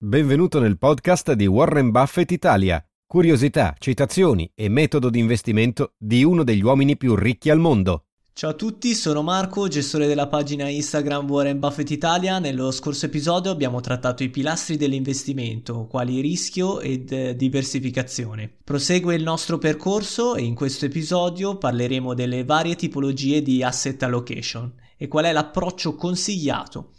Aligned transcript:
Benvenuto 0.00 0.60
nel 0.60 0.78
podcast 0.78 1.32
di 1.32 1.46
Warren 1.46 1.90
Buffett 1.90 2.30
Italia. 2.30 2.80
Curiosità, 3.04 3.74
citazioni 3.80 4.48
e 4.54 4.68
metodo 4.68 5.10
di 5.10 5.18
investimento 5.18 5.94
di 5.98 6.22
uno 6.22 6.44
degli 6.44 6.62
uomini 6.62 6.96
più 6.96 7.16
ricchi 7.16 7.50
al 7.50 7.58
mondo. 7.58 8.04
Ciao 8.32 8.50
a 8.50 8.54
tutti, 8.54 8.94
sono 8.94 9.22
Marco, 9.22 9.66
gestore 9.66 10.06
della 10.06 10.28
pagina 10.28 10.68
Instagram 10.68 11.28
Warren 11.28 11.58
Buffett 11.58 11.90
Italia. 11.90 12.38
Nello 12.38 12.70
scorso 12.70 13.06
episodio 13.06 13.50
abbiamo 13.50 13.80
trattato 13.80 14.22
i 14.22 14.28
pilastri 14.28 14.76
dell'investimento, 14.76 15.88
quali 15.88 16.20
rischio 16.20 16.78
ed 16.78 17.10
eh, 17.10 17.34
diversificazione. 17.34 18.48
Prosegue 18.62 19.16
il 19.16 19.24
nostro 19.24 19.58
percorso 19.58 20.36
e 20.36 20.42
in 20.42 20.54
questo 20.54 20.84
episodio 20.84 21.58
parleremo 21.58 22.14
delle 22.14 22.44
varie 22.44 22.76
tipologie 22.76 23.42
di 23.42 23.64
asset 23.64 24.00
allocation 24.04 24.72
e 24.96 25.08
qual 25.08 25.24
è 25.24 25.32
l'approccio 25.32 25.96
consigliato. 25.96 26.92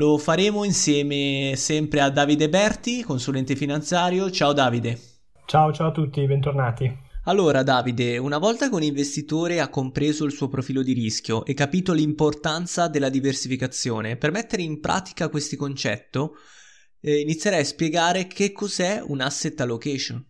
Lo 0.00 0.16
faremo 0.16 0.64
insieme 0.64 1.52
sempre 1.56 2.00
a 2.00 2.08
Davide 2.08 2.48
Berti, 2.48 3.02
consulente 3.02 3.54
finanziario. 3.54 4.30
Ciao 4.30 4.54
Davide. 4.54 4.98
Ciao, 5.44 5.74
ciao 5.74 5.88
a 5.88 5.90
tutti, 5.90 6.24
bentornati. 6.24 6.90
Allora 7.24 7.62
Davide, 7.62 8.16
una 8.16 8.38
volta 8.38 8.70
che 8.70 8.74
un 8.74 8.82
investitore 8.82 9.60
ha 9.60 9.68
compreso 9.68 10.24
il 10.24 10.32
suo 10.32 10.48
profilo 10.48 10.82
di 10.82 10.94
rischio 10.94 11.44
e 11.44 11.52
capito 11.52 11.92
l'importanza 11.92 12.88
della 12.88 13.10
diversificazione, 13.10 14.16
per 14.16 14.30
mettere 14.30 14.62
in 14.62 14.80
pratica 14.80 15.28
questo 15.28 15.56
concetto, 15.56 16.32
eh, 17.02 17.20
inizierei 17.20 17.60
a 17.60 17.64
spiegare 17.64 18.26
che 18.26 18.52
cos'è 18.52 19.02
un 19.06 19.20
asset 19.20 19.60
allocation. 19.60 20.24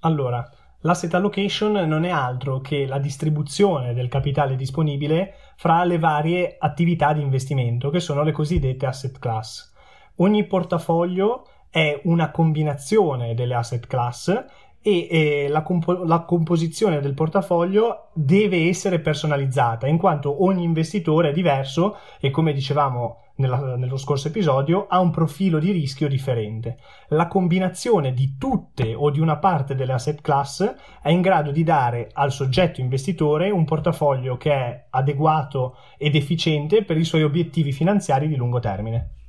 Allora, 0.00 0.48
l'asset 0.80 1.12
allocation 1.12 1.72
non 1.72 2.04
è 2.04 2.10
altro 2.10 2.60
che 2.60 2.86
la 2.86 2.98
distribuzione 2.98 3.92
del 3.92 4.08
capitale 4.08 4.56
disponibile 4.56 5.49
fra 5.60 5.84
le 5.84 5.98
varie 5.98 6.56
attività 6.58 7.12
di 7.12 7.20
investimento, 7.20 7.90
che 7.90 8.00
sono 8.00 8.22
le 8.22 8.32
cosiddette 8.32 8.86
asset 8.86 9.18
class. 9.18 9.70
Ogni 10.16 10.46
portafoglio 10.46 11.46
è 11.68 12.00
una 12.04 12.30
combinazione 12.30 13.34
delle 13.34 13.52
asset 13.52 13.86
class 13.86 14.42
e 14.82 15.08
eh, 15.10 15.48
la, 15.48 15.62
compo- 15.62 16.04
la, 16.04 16.20
composizione 16.20 17.00
del 17.00 17.12
portafoglio 17.12 18.08
deve 18.14 18.68
essere 18.68 19.00
personalizzata 19.00 19.86
in 19.86 19.98
quanto 19.98 20.42
ogni 20.42 20.64
investitore 20.64 21.30
è 21.30 21.32
diverso 21.32 21.96
e 22.18 22.30
come 22.30 22.54
dicevamo 22.54 23.24
nella, 23.36 23.76
nello 23.76 23.98
scorso 23.98 24.28
episodio 24.28 24.86
ha 24.88 25.00
un 25.00 25.10
profilo 25.10 25.58
di 25.58 25.70
rischio 25.70 26.08
differente. 26.08 26.78
La 27.08 27.26
combinazione 27.26 28.12
di 28.14 28.36
tutte 28.38 28.94
o 28.94 29.10
di 29.10 29.20
una 29.20 29.36
parte 29.36 29.74
delle 29.74 29.92
asset 29.92 30.20
class 30.22 30.74
è 31.02 31.10
in 31.10 31.20
grado 31.20 31.50
di 31.50 31.62
dare 31.62 32.08
al 32.12 32.32
soggetto 32.32 32.80
investitore 32.80 33.50
un 33.50 33.64
portafoglio 33.64 34.36
che 34.36 34.52
è 34.52 34.86
adeguato 34.90 35.76
ed 35.98 36.14
efficiente 36.14 36.84
per 36.84 36.96
i 36.96 37.04
suoi 37.04 37.22
obiettivi 37.22 37.72
finanziari 37.72 38.28
di 38.28 38.36
lungo 38.36 38.60
termine. 38.60 39.19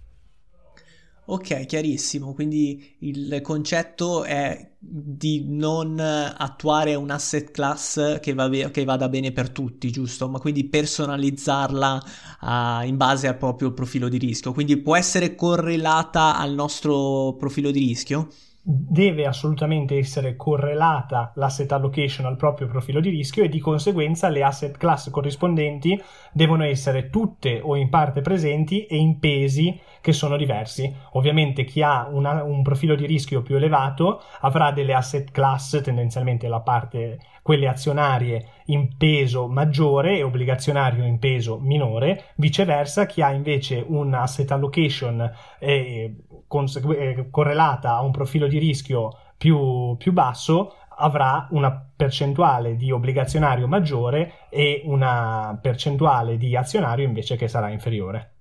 Ok, 1.31 1.65
chiarissimo. 1.65 2.33
Quindi 2.33 2.95
il 2.99 3.39
concetto 3.41 4.25
è 4.25 4.73
di 4.77 5.45
non 5.47 5.97
attuare 5.97 6.93
un 6.95 7.09
asset 7.09 7.51
class 7.51 8.19
che, 8.19 8.33
va 8.33 8.49
be- 8.49 8.69
che 8.69 8.83
vada 8.83 9.07
bene 9.07 9.31
per 9.31 9.49
tutti, 9.49 9.89
giusto? 9.91 10.27
Ma 10.27 10.39
quindi 10.39 10.65
personalizzarla 10.65 12.03
uh, 12.41 12.85
in 12.85 12.97
base 12.97 13.29
al 13.29 13.37
proprio 13.37 13.71
profilo 13.71 14.09
di 14.09 14.17
rischio. 14.17 14.51
Quindi 14.51 14.75
può 14.77 14.97
essere 14.97 15.33
correlata 15.35 16.37
al 16.37 16.53
nostro 16.53 17.35
profilo 17.39 17.71
di 17.71 17.79
rischio? 17.79 18.27
Deve 18.63 19.25
assolutamente 19.25 19.97
essere 19.97 20.35
correlata 20.35 21.31
l'asset 21.35 21.71
allocation 21.71 22.27
al 22.27 22.35
proprio 22.35 22.67
profilo 22.67 22.99
di 22.99 23.09
rischio 23.09 23.43
e 23.43 23.49
di 23.49 23.59
conseguenza 23.59 24.29
le 24.29 24.43
asset 24.43 24.77
class 24.77 25.09
corrispondenti 25.09 25.99
devono 26.31 26.63
essere 26.63 27.09
tutte 27.09 27.59
o 27.63 27.75
in 27.75 27.89
parte 27.89 28.21
presenti 28.21 28.85
e 28.85 28.97
in 28.97 29.17
pesi 29.17 29.79
che 29.99 30.13
sono 30.13 30.37
diversi. 30.37 30.93
Ovviamente 31.13 31.63
chi 31.63 31.81
ha 31.81 32.07
una, 32.07 32.43
un 32.43 32.61
profilo 32.61 32.95
di 32.95 33.07
rischio 33.07 33.41
più 33.41 33.55
elevato 33.55 34.21
avrà 34.41 34.71
delle 34.71 34.93
asset 34.93 35.31
class, 35.31 35.81
tendenzialmente 35.81 36.47
la 36.47 36.59
parte 36.59 37.17
quelle 37.41 37.67
azionarie 37.67 38.49
in 38.65 38.95
peso 38.97 39.47
maggiore 39.47 40.17
e 40.17 40.23
obbligazionario 40.23 41.03
in 41.03 41.17
peso 41.17 41.59
minore, 41.59 42.25
viceversa 42.35 43.05
chi 43.05 43.21
ha 43.21 43.31
invece 43.31 43.83
un 43.85 44.13
asset 44.13 44.51
allocation 44.51 45.29
eh, 45.59 46.15
consegu- 46.47 46.95
eh, 46.97 47.27
correlata 47.29 47.95
a 47.95 48.01
un 48.01 48.11
profilo 48.11 48.47
di 48.47 48.50
rischio 48.59 49.17
più, 49.37 49.95
più 49.97 50.11
basso 50.11 50.75
avrà 50.97 51.47
una 51.51 51.71
percentuale 51.95 52.75
di 52.75 52.91
obbligazionario 52.91 53.67
maggiore 53.67 54.47
e 54.49 54.81
una 54.85 55.57
percentuale 55.61 56.37
di 56.37 56.55
azionario 56.55 57.05
invece 57.05 57.35
che 57.35 57.47
sarà 57.47 57.69
inferiore. 57.69 58.35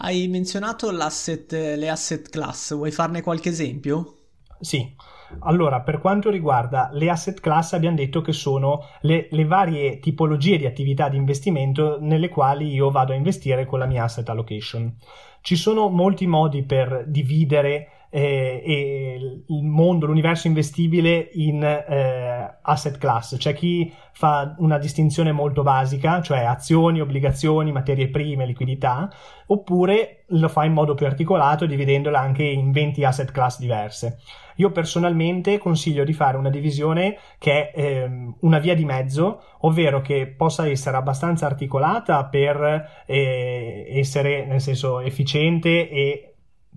Hai 0.00 0.28
menzionato 0.28 0.90
le 0.90 1.88
asset 1.88 2.28
class, 2.30 2.74
vuoi 2.74 2.90
farne 2.90 3.22
qualche 3.22 3.48
esempio? 3.48 4.14
Sì, 4.60 4.94
allora, 5.40 5.82
per 5.82 6.00
quanto 6.00 6.30
riguarda 6.30 6.88
le 6.92 7.10
asset 7.10 7.40
class, 7.40 7.74
abbiamo 7.74 7.96
detto 7.96 8.22
che 8.22 8.32
sono 8.32 8.84
le, 9.02 9.28
le, 9.30 9.44
varie 9.44 9.98
tipologie 9.98 10.56
di 10.56 10.66
attività 10.66 11.08
di 11.08 11.16
investimento 11.16 11.98
nelle 12.00 12.28
quali 12.28 12.72
io 12.72 12.90
vado 12.90 13.12
a 13.12 13.16
investire 13.16 13.66
con 13.66 13.78
la 13.78 13.86
mia 13.86 14.04
asset 14.04 14.28
allocation. 14.28 14.94
Ci 15.40 15.56
sono 15.56 15.88
molti 15.88 16.26
modi 16.26 16.64
per 16.64 17.04
dividere 17.06 17.97
eh, 18.10 19.42
il 19.46 19.64
mondo, 19.64 20.06
l'universo 20.06 20.46
investibile 20.46 21.30
in 21.34 21.62
eh, 21.62 22.58
asset 22.62 22.98
class. 22.98 23.36
C'è 23.36 23.52
chi 23.52 23.92
fa 24.12 24.54
una 24.58 24.78
distinzione 24.78 25.32
molto 25.32 25.62
basica, 25.62 26.20
cioè 26.22 26.40
azioni, 26.40 27.00
obbligazioni, 27.00 27.72
materie 27.72 28.08
prime, 28.08 28.46
liquidità, 28.46 29.10
oppure 29.46 30.24
lo 30.28 30.48
fa 30.48 30.64
in 30.64 30.72
modo 30.72 30.94
più 30.94 31.06
articolato, 31.06 31.66
dividendola 31.66 32.18
anche 32.18 32.44
in 32.44 32.72
20 32.72 33.04
asset 33.04 33.30
class 33.30 33.58
diverse. 33.58 34.18
Io 34.56 34.72
personalmente 34.72 35.58
consiglio 35.58 36.02
di 36.02 36.12
fare 36.12 36.36
una 36.36 36.50
divisione 36.50 37.16
che 37.38 37.70
è 37.70 37.80
ehm, 37.80 38.38
una 38.40 38.58
via 38.58 38.74
di 38.74 38.84
mezzo, 38.84 39.42
ovvero 39.60 40.00
che 40.00 40.26
possa 40.36 40.66
essere 40.66 40.96
abbastanza 40.96 41.46
articolata 41.46 42.24
per 42.24 43.04
eh, 43.06 43.86
essere 43.88 44.44
nel 44.46 44.60
senso 44.60 44.98
efficiente 44.98 45.88
e 45.88 46.27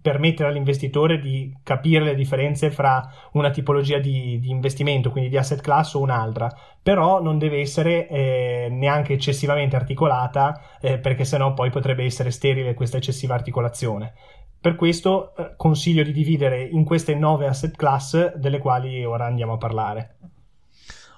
permettere 0.01 0.49
all'investitore 0.49 1.19
di 1.19 1.55
capire 1.63 2.03
le 2.03 2.15
differenze 2.15 2.71
fra 2.71 3.07
una 3.33 3.51
tipologia 3.51 3.99
di, 3.99 4.39
di 4.39 4.49
investimento, 4.49 5.11
quindi 5.11 5.29
di 5.29 5.37
asset 5.37 5.61
class 5.61 5.93
o 5.93 5.99
un'altra, 5.99 6.51
però 6.81 7.21
non 7.21 7.37
deve 7.37 7.59
essere 7.59 8.07
eh, 8.07 8.67
neanche 8.71 9.13
eccessivamente 9.13 9.75
articolata 9.75 10.79
eh, 10.81 10.97
perché 10.97 11.25
sennò 11.25 11.53
poi 11.53 11.69
potrebbe 11.69 12.03
essere 12.03 12.31
sterile 12.31 12.73
questa 12.73 12.97
eccessiva 12.97 13.35
articolazione. 13.35 14.13
Per 14.59 14.75
questo 14.75 15.35
eh, 15.35 15.53
consiglio 15.55 16.03
di 16.03 16.11
dividere 16.11 16.63
in 16.63 16.83
queste 16.83 17.15
nove 17.15 17.47
asset 17.47 17.75
class 17.75 18.35
delle 18.35 18.57
quali 18.57 19.03
ora 19.05 19.25
andiamo 19.25 19.53
a 19.53 19.57
parlare. 19.57 20.17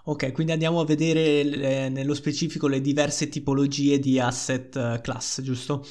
Ok, 0.06 0.34
quindi 0.34 0.52
andiamo 0.52 0.82
a 0.82 0.86
vedere 0.86 1.40
eh, 1.40 1.90
nello 1.90 2.14
specifico 2.14 2.68
le 2.68 2.82
diverse 2.82 3.30
tipologie 3.30 4.00
di 4.00 4.20
asset 4.20 4.76
eh, 4.76 5.00
class, 5.02 5.42
giusto? 5.42 5.86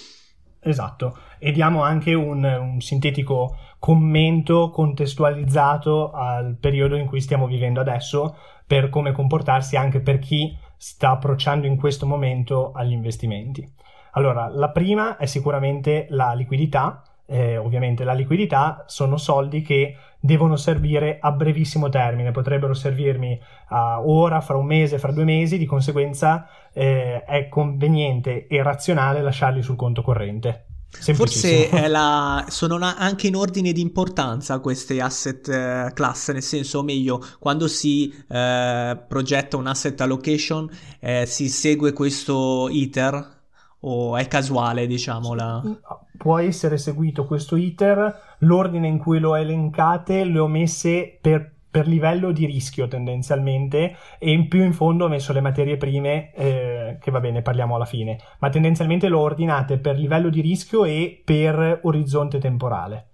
Esatto, 0.65 1.19
e 1.41 1.51
diamo 1.51 1.83
anche 1.83 2.15
un, 2.15 2.45
un, 2.45 2.81
sintetico 2.81 3.57
commento 3.81 4.71
contestualizzato 4.71 6.13
al 6.13 6.55
periodo 6.55 6.95
in 6.95 7.07
cui 7.07 7.21
stiamo 7.21 7.49
vivendo 7.49 7.81
adesso 7.81 8.37
per 8.65 8.89
come 8.89 9.11
comportarsi 9.11 9.75
anche 9.75 10.01
per 10.01 10.21
chi 10.21 10.57
sta 10.77 11.11
approcciando 11.11 11.67
in 11.67 11.77
questo 11.77 12.07
momento 12.07 12.71
agli 12.71 12.93
investimenti. 12.93 13.69
Allora, 14.13 14.47
la 14.49 14.71
prima 14.71 15.17
è 15.17 15.27
sicuramente 15.27 16.07
la 16.11 16.33
liquidità, 16.33 17.03
eh, 17.27 17.57
ovviamente 17.57 18.05
la 18.05 18.13
liquidità 18.13 18.85
sono 18.87 19.17
soldi 19.17 19.63
che 19.63 19.97
devono 20.25 20.55
servire 20.55 21.19
a 21.21 21.33
brevissimo 21.33 21.89
termine, 21.89 22.31
potrebbero 22.31 22.75
servirmi 22.75 23.41
uh, 23.71 24.09
ora, 24.09 24.41
fra 24.41 24.57
un 24.57 24.67
mese, 24.67 25.01
fra 25.01 25.11
due 25.11 25.25
mesi, 25.25 25.59
di 25.59 25.67
conseguenza 25.67 26.47
eh, 26.73 27.25
è 27.25 27.49
conveniente 27.49 28.47
e 28.47 28.63
razionale 28.63 29.21
lasciarli 29.21 29.63
sul 29.63 29.75
conto 29.75 30.03
corrente. 30.03 30.67
Forse 30.93 31.89
la, 31.89 32.45
sono 32.49 32.77
una, 32.77 32.97
anche 32.97 33.27
in 33.27 33.35
ordine 33.35 33.73
di 33.73 33.81
importanza 33.81 34.61
queste 34.61 35.01
asset 35.01 35.49
eh, 35.49 35.91
class, 35.95 36.31
nel 36.31 36.43
senso, 36.43 36.81
o 36.81 36.83
meglio, 36.83 37.21
quando 37.41 37.67
si 37.67 38.15
eh, 38.29 38.99
progetta 39.09 39.57
un 39.57 39.67
asset 39.67 40.01
allocation 40.03 40.71
eh, 41.01 41.25
si 41.27 41.49
segue 41.49 41.93
questo 41.93 42.69
iter 42.71 43.41
o 43.85 44.17
è 44.17 44.27
casuale, 44.29 44.87
diciamo? 44.87 45.35
La... 45.35 45.63
Può 46.17 46.39
essere 46.39 46.79
seguito 46.79 47.25
questo 47.25 47.57
iter, 47.57 48.37
l'ordine 48.39 48.89
in 48.89 48.99
cui 48.99 49.19
lo 49.19 49.35
elencate 49.35 50.25
le 50.25 50.39
ho 50.39 50.49
messe 50.49 51.19
per 51.21 51.51
per 51.73 51.89
livello 51.89 52.33
di 52.33 52.45
rischio 52.45 52.87
tendenzialmente 52.87 53.97
e 54.19 54.31
in 54.31 54.47
più 54.47 54.63
in 54.63 54.75
fondo 54.75 55.07
ho 55.07 55.09
messo 55.09 55.33
le 55.33 55.41
materie 55.41 55.79
prime 55.79 56.31
eh, 56.35 56.99
che 57.01 57.11
va 57.11 57.19
bene 57.19 57.41
parliamo 57.41 57.77
alla 57.77 57.87
fine 57.87 58.19
ma 58.41 58.51
tendenzialmente 58.51 59.09
l'ho 59.09 59.21
ordinate 59.21 59.79
per 59.79 59.97
livello 59.97 60.29
di 60.29 60.43
rischio 60.43 60.85
e 60.85 61.23
per 61.25 61.81
orizzonte 61.85 62.39
temporale 62.39 63.12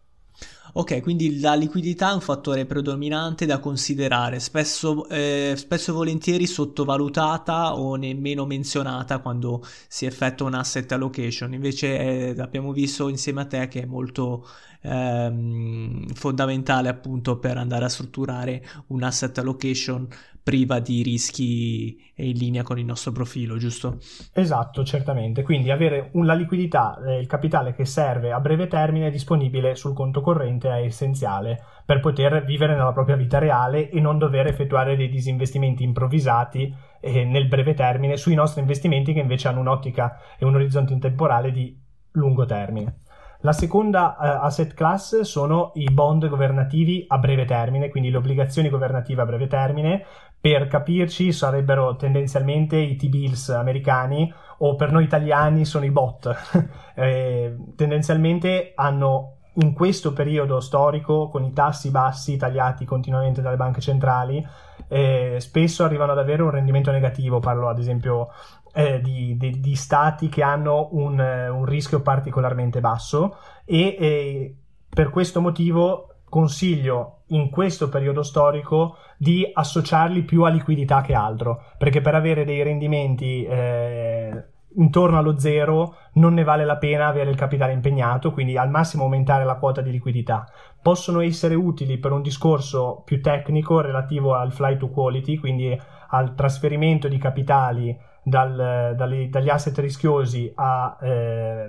Ok, 0.75 1.01
quindi 1.01 1.41
la 1.41 1.55
liquidità 1.55 2.11
è 2.11 2.15
un 2.15 2.21
fattore 2.21 2.67
predominante 2.67 3.47
da 3.47 3.59
considerare, 3.59 4.39
spesso, 4.39 5.09
eh, 5.09 5.55
spesso 5.57 5.91
e 5.91 5.95
volentieri 5.95 6.47
sottovalutata 6.47 7.75
o 7.77 7.97
nemmeno 7.97 8.45
menzionata 8.47 9.19
quando 9.19 9.65
si 9.89 10.05
effettua 10.07 10.47
un 10.47 10.55
asset 10.55 10.91
allocation. 10.93 11.55
Invece 11.55 11.99
eh, 12.35 12.41
abbiamo 12.41 12.73
visto 12.73 13.09
insieme 13.09 13.43
a 13.43 13.47
te 13.47 13.69
che 13.69 13.83
è 13.83 13.87
molto 13.87 14.47
ehm, 14.83 16.07
fondamentale 16.15 16.89
appunto 16.89 17.39
per 17.39 17.57
andare 17.57 17.85
a 17.85 17.89
strutturare 17.89 18.63
un 18.89 19.03
asset 19.03 19.37
allocation 19.39 20.09
priva 20.49 20.79
di 20.79 21.03
rischi 21.03 22.11
e 22.15 22.31
in 22.31 22.39
linea 22.39 22.63
con 22.63 22.79
il 22.79 22.87
nostro 22.87 23.13
profilo, 23.13 23.59
giusto? 23.59 23.99
Esatto, 24.33 24.83
certamente. 24.83 25.43
Quindi 25.43 25.71
avere 25.71 26.11
la 26.15 26.33
liquidità, 26.33 26.99
eh, 27.07 27.19
il 27.19 27.27
capitale 27.27 27.75
che 27.75 27.85
serve 27.85 28.33
a 28.33 28.41
breve 28.41 28.67
termine 28.67 29.11
disponibile 29.11 29.75
sul 29.75 29.93
conto 29.93 30.23
corrente 30.23 30.71
è 30.71 30.85
essenziale 30.85 31.63
per 31.85 32.01
poter 32.01 32.45
vivere 32.47 32.75
nella 32.75 32.95
propria 32.95 33.17
vita 33.17 33.39
reale 33.39 33.91
e 33.91 34.01
non 34.01 34.17
dover 34.17 34.47
effettuare 34.47 34.97
dei 34.97 35.11
disinvestimenti 35.11 35.83
improvvisati 35.83 36.75
eh, 37.01 37.25
nel 37.27 37.47
breve 37.47 37.75
termine 37.75 38.17
sui 38.17 38.35
nostri 38.35 38.63
investimenti 38.63 39.13
che 39.13 39.21
invece 39.21 39.49
hanno 39.49 39.61
un'ottica 39.61 40.19
e 40.39 40.47
un 40.47 40.55
orizzonte 40.55 40.97
temporale 40.99 41.51
di 41.51 41.79
lungo 42.13 42.47
termine. 42.47 43.01
La 43.43 43.53
seconda 43.53 44.17
uh, 44.19 44.45
asset 44.45 44.75
class 44.75 45.21
sono 45.21 45.71
i 45.75 45.85
bond 45.93 46.29
governativi 46.29 47.05
a 47.07 47.19
breve 47.19 47.45
termine, 47.45 47.89
quindi 47.89 48.11
le 48.11 48.17
obbligazioni 48.17 48.69
governative 48.69 49.23
a 49.23 49.27
breve 49.27 49.47
termine. 49.47 50.05
Per 50.41 50.67
capirci 50.67 51.33
sarebbero 51.33 51.97
tendenzialmente 51.97 52.77
i 52.77 52.97
T-bills 52.97 53.51
americani 53.51 54.33
o 54.59 54.75
per 54.75 54.91
noi 54.91 55.05
italiani 55.05 55.65
sono 55.65 55.85
i 55.85 55.91
bot. 55.91 56.35
eh, 56.95 57.57
tendenzialmente 57.77 58.73
hanno 58.75 59.39
in 59.61 59.73
questo 59.73 60.13
periodo 60.13 60.61
storico, 60.61 61.29
con 61.29 61.45
i 61.45 61.53
tassi 61.53 61.91
bassi 61.91 62.37
tagliati 62.37 62.85
continuamente 62.85 63.43
dalle 63.43 63.57
banche 63.57 63.81
centrali, 63.81 64.45
eh, 64.89 65.37
spesso 65.39 65.85
arrivano 65.85 66.13
ad 66.13 66.19
avere 66.19 66.43
un 66.43 66.51
rendimento 66.51 66.91
negativo. 66.91 67.41
Parlo 67.41 67.69
ad 67.69 67.79
esempio 67.79 68.29
eh, 68.73 69.01
di, 69.01 69.37
di, 69.37 69.61
di, 69.61 69.75
stati 69.75 70.29
che 70.29 70.43
hanno 70.43 70.89
un, 70.93 71.19
un 71.19 71.65
rischio 71.65 72.01
particolarmente 72.01 72.81
basso 72.81 73.37
e 73.65 73.97
eh, 73.99 74.57
per 74.89 75.11
questo 75.11 75.41
motivo 75.41 76.15
consiglio 76.29 77.23
in 77.29 77.51
questo 77.51 77.89
periodo 77.89 78.23
storico 78.23 78.97
di 79.17 79.49
associarli 79.53 80.23
più 80.23 80.43
a 80.45 80.51
liquidità 80.51 81.01
che 81.01 81.15
altro 81.15 81.63
perché 81.79 82.01
per 82.01 82.15
avere 82.15 82.45
dei 82.45 82.63
rendimenti 82.63 83.45
eh, 83.45 84.45
intorno 84.77 85.19
allo 85.19 85.39
zero 85.39 85.97
non 86.15 86.35
ne 86.35 86.45
vale 86.45 86.65
la 86.65 86.77
pena 86.77 87.07
avere 87.07 87.31
il 87.31 87.37
capitale 87.37 87.73
impegnato, 87.73 88.33
quindi 88.33 88.57
al 88.57 88.71
massimo 88.71 89.05
aumentare 89.05 89.45
la 89.45 89.57
quota 89.57 89.81
di 89.81 89.91
liquidità. 89.91 90.47
Possono 90.81 91.21
essere 91.21 91.55
utili 91.55 91.99
per 91.99 92.13
un 92.13 92.23
discorso 92.23 93.03
più 93.05 93.21
tecnico 93.21 93.81
relativo 93.81 94.35
al 94.35 94.53
flight 94.53 94.79
to 94.79 94.91
quality, 94.91 95.37
quindi 95.37 95.79
al 96.11 96.35
trasferimento 96.35 97.09
di 97.09 97.19
capitali 97.19 97.97
dal, 98.23 98.95
dagli, 98.97 99.29
dagli, 99.29 99.49
asset 99.49 99.77
rischiosi 99.79 100.53
a 100.55 100.97
eh, 101.01 101.69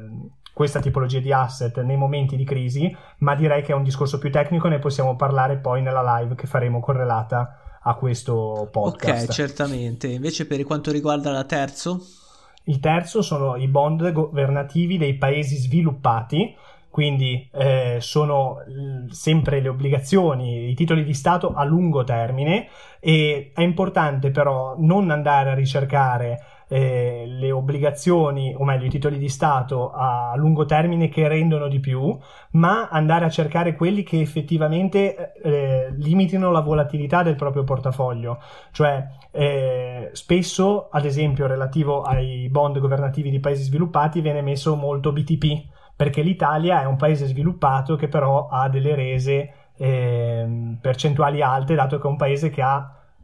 questa 0.54 0.80
tipologia 0.80 1.20
di 1.20 1.32
asset 1.32 1.82
nei 1.82 1.96
momenti 1.96 2.36
di 2.36 2.44
crisi, 2.44 2.94
ma 3.20 3.36
direi 3.36 3.62
che 3.64 3.72
è 3.72 3.76
un 3.76 3.84
discorso 3.84 4.18
più 4.18 4.30
tecnico 4.30 4.68
e 4.68 4.72
ne 4.72 4.80
possiamo 4.80 5.16
parlare 5.16 5.58
poi 5.58 5.82
nella 5.82 6.20
live 6.20 6.36
che 6.36 6.48
faremo 6.48 6.80
correlata 6.80 7.80
a 7.82 7.94
questo 7.96 8.68
podcast. 8.72 9.30
Ok, 9.30 9.34
certamente. 9.34 10.08
Invece 10.08 10.46
per 10.46 10.64
quanto 10.64 10.92
riguarda 10.92 11.32
la 11.32 11.46
terzo? 11.46 12.02
Il 12.64 12.80
terzo 12.80 13.22
sono 13.22 13.56
i 13.56 13.68
bond 13.68 14.12
governativi 14.12 14.98
dei 14.98 15.16
paesi 15.16 15.56
sviluppati, 15.56 16.56
quindi 16.90 17.48
eh, 17.54 17.98
sono 18.00 18.58
sempre 19.10 19.62
le 19.62 19.70
obbligazioni, 19.70 20.70
i 20.70 20.76
titoli 20.76 21.04
di 21.04 21.14
Stato 21.14 21.54
a 21.54 21.64
lungo 21.64 22.04
termine 22.04 22.68
e 23.00 23.52
è 23.54 23.62
importante 23.62 24.32
però 24.32 24.76
non 24.78 25.12
andare 25.12 25.52
a 25.52 25.54
ricercare 25.54 26.44
eh, 26.68 27.26
le 27.28 27.52
obbligazioni, 27.52 28.54
o 28.56 28.64
meglio 28.64 28.86
i 28.86 28.90
titoli 28.90 29.18
di 29.18 29.30
Stato 29.30 29.92
a 29.92 30.34
lungo 30.36 30.66
termine 30.66 31.10
che 31.10 31.28
rendono 31.28 31.68
di 31.68 31.80
più, 31.80 32.18
ma 32.52 32.90
andare 32.90 33.26
a 33.26 33.30
cercare 33.30 33.76
quelli 33.76 34.04
che 34.04 34.20
effettivamente 34.22 35.34
eh, 35.42 35.94
limitino 35.98 36.52
la 36.52 36.62
volatilità 36.62 37.24
del 37.24 37.36
proprio 37.36 37.64
portafoglio. 37.64 38.40
Cioè, 38.72 39.04
eh, 39.32 40.10
spesso, 40.14 40.90
ad 40.90 41.06
esempio, 41.06 41.48
relativo 41.48 42.02
ai 42.02 42.50
bond 42.50 42.80
governativi 42.80 43.32
di 43.32 43.40
paesi 43.40 43.64
sviluppati, 43.64 44.22
viene 44.22 44.42
messo 44.42 44.76
molto 44.76 45.12
BTP 45.12 45.78
perché 46.00 46.22
l'Italia 46.22 46.82
è 46.82 46.86
un 46.86 46.96
paese 46.96 47.26
sviluppato 47.26 47.98
che 47.98 48.08
però 48.08 48.48
ha 48.48 48.70
delle 48.70 48.96
rese 48.96 49.52
eh, 49.76 50.78
percentuali 50.80 51.42
alte, 51.42 51.76
dato 51.76 52.00
che 52.00 52.08
è 52.08 52.10
un 52.10 52.16
paese 52.16 52.50
che 52.50 52.64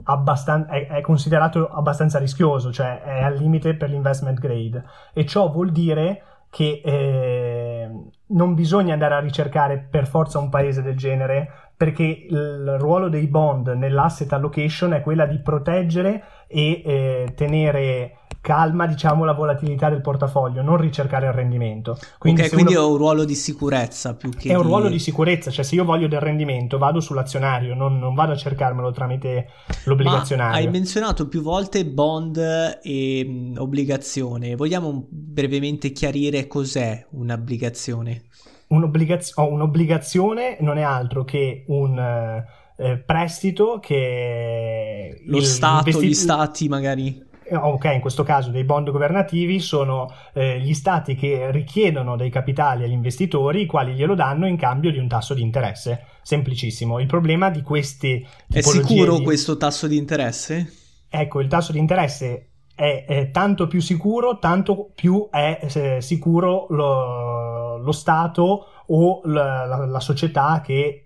abbastan- 0.03 0.67
è, 0.69 0.87
è, 0.87 0.99
considerato 0.99 1.69
abbastanza 1.69 2.19
rischioso, 2.19 2.73
cioè 2.73 3.01
è 3.01 3.23
al 3.23 3.37
limite 3.37 3.75
per 3.75 3.89
l'investment 3.89 4.41
grade. 4.41 4.83
E 5.13 5.25
ciò 5.25 5.49
vuol 5.49 5.71
dire 5.71 6.21
che 6.49 6.81
eh, 6.83 7.89
non 8.25 8.53
bisogna 8.55 8.91
andare 8.91 9.13
a 9.13 9.19
ricercare 9.19 9.77
per 9.77 10.05
forza 10.05 10.39
un 10.39 10.49
paese 10.49 10.81
del 10.81 10.97
genere, 10.97 11.49
perché 11.77 12.03
il 12.29 12.75
ruolo 12.77 13.07
dei 13.07 13.27
bond 13.27 13.69
nell'asset 13.69 14.33
allocation 14.33 14.91
è 14.91 15.01
quella 15.01 15.25
di 15.25 15.39
proteggere 15.39 16.23
e 16.47 16.81
eh, 16.83 17.33
tenere 17.37 18.17
calma 18.45 18.85
diciamo 18.85 19.25
la 19.25 19.33
volatilità 19.33 19.89
del 19.89 20.01
portafoglio, 20.01 20.61
non 20.61 20.77
ricercare 20.77 21.25
il 21.25 21.33
rendimento. 21.33 21.97
Quindi, 22.19 22.41
okay, 22.41 22.53
quindi 22.53 22.75
uno... 22.75 22.83
è 22.83 22.89
un 22.91 22.97
ruolo 22.97 23.25
di 23.25 23.33
sicurezza 23.33 24.13
più 24.13 24.29
che... 24.29 24.49
È 24.49 24.51
di... 24.51 24.55
un 24.55 24.61
ruolo 24.61 24.87
di 24.87 24.99
sicurezza, 24.99 25.49
cioè 25.49 25.65
se 25.65 25.73
io 25.73 25.83
voglio 25.83 26.07
del 26.07 26.19
rendimento 26.19 26.77
vado 26.77 26.99
sull'azionario, 26.99 27.73
non, 27.73 27.97
non 27.97 28.13
vado 28.13 28.33
a 28.33 28.35
cercarmelo 28.35 28.91
tramite 28.91 29.47
l'obbligazionario. 29.85 30.51
Ma 30.51 30.57
hai 30.57 30.69
menzionato 30.69 31.27
più 31.27 31.41
volte 31.41 31.87
bond 31.87 32.37
e 32.83 33.25
mh, 33.25 33.55
obbligazione, 33.57 34.55
vogliamo 34.55 35.07
brevemente 35.09 35.91
chiarire 35.91 36.45
cos'è 36.45 37.03
un'obbligazione? 37.09 38.25
Un'obbligaz- 38.67 39.37
oh, 39.37 39.51
un'obbligazione 39.51 40.57
non 40.59 40.77
è 40.77 40.83
altro 40.83 41.23
che 41.23 41.63
un... 41.67 42.43
Eh, 42.77 42.97
prestito 42.97 43.79
che 43.81 45.21
lo 45.27 45.39
Stato, 45.39 45.87
investi- 45.87 46.07
gli 46.07 46.13
stati 46.13 46.67
magari 46.67 47.24
ok, 47.51 47.85
in 47.93 48.01
questo 48.01 48.23
caso 48.23 48.49
dei 48.49 48.63
bond 48.63 48.89
governativi 48.89 49.59
sono 49.59 50.11
eh, 50.33 50.59
gli 50.59 50.73
stati 50.73 51.15
che 51.15 51.51
richiedono 51.51 52.15
dei 52.15 52.29
capitali 52.29 52.83
agli 52.83 52.91
investitori, 52.91 53.61
i 53.61 53.65
quali 53.65 53.93
glielo 53.93 54.15
danno 54.15 54.47
in 54.47 54.57
cambio 54.57 54.91
di 54.91 54.97
un 54.97 55.07
tasso 55.07 55.33
di 55.33 55.41
interesse. 55.41 56.05
Semplicissimo. 56.21 56.99
Il 56.99 57.07
problema 57.07 57.49
di 57.49 57.61
questi... 57.61 58.25
È 58.49 58.61
sicuro 58.61 59.17
di... 59.17 59.23
questo 59.23 59.57
tasso 59.57 59.87
di 59.87 59.97
interesse? 59.97 60.73
Ecco, 61.09 61.39
il 61.39 61.47
tasso 61.47 61.71
di 61.71 61.79
interesse 61.79 62.49
è, 62.73 63.05
è 63.07 63.31
tanto 63.31 63.67
più 63.67 63.79
sicuro, 63.79 64.39
tanto 64.39 64.91
più 64.93 65.29
è 65.31 65.59
eh, 65.61 66.01
sicuro 66.01 66.65
lo, 66.69 67.77
lo, 67.77 67.91
Stato 67.91 68.65
o 68.87 69.21
la, 69.25 69.65
la, 69.65 69.85
la 69.85 69.99
società 69.99 70.61
che 70.61 71.01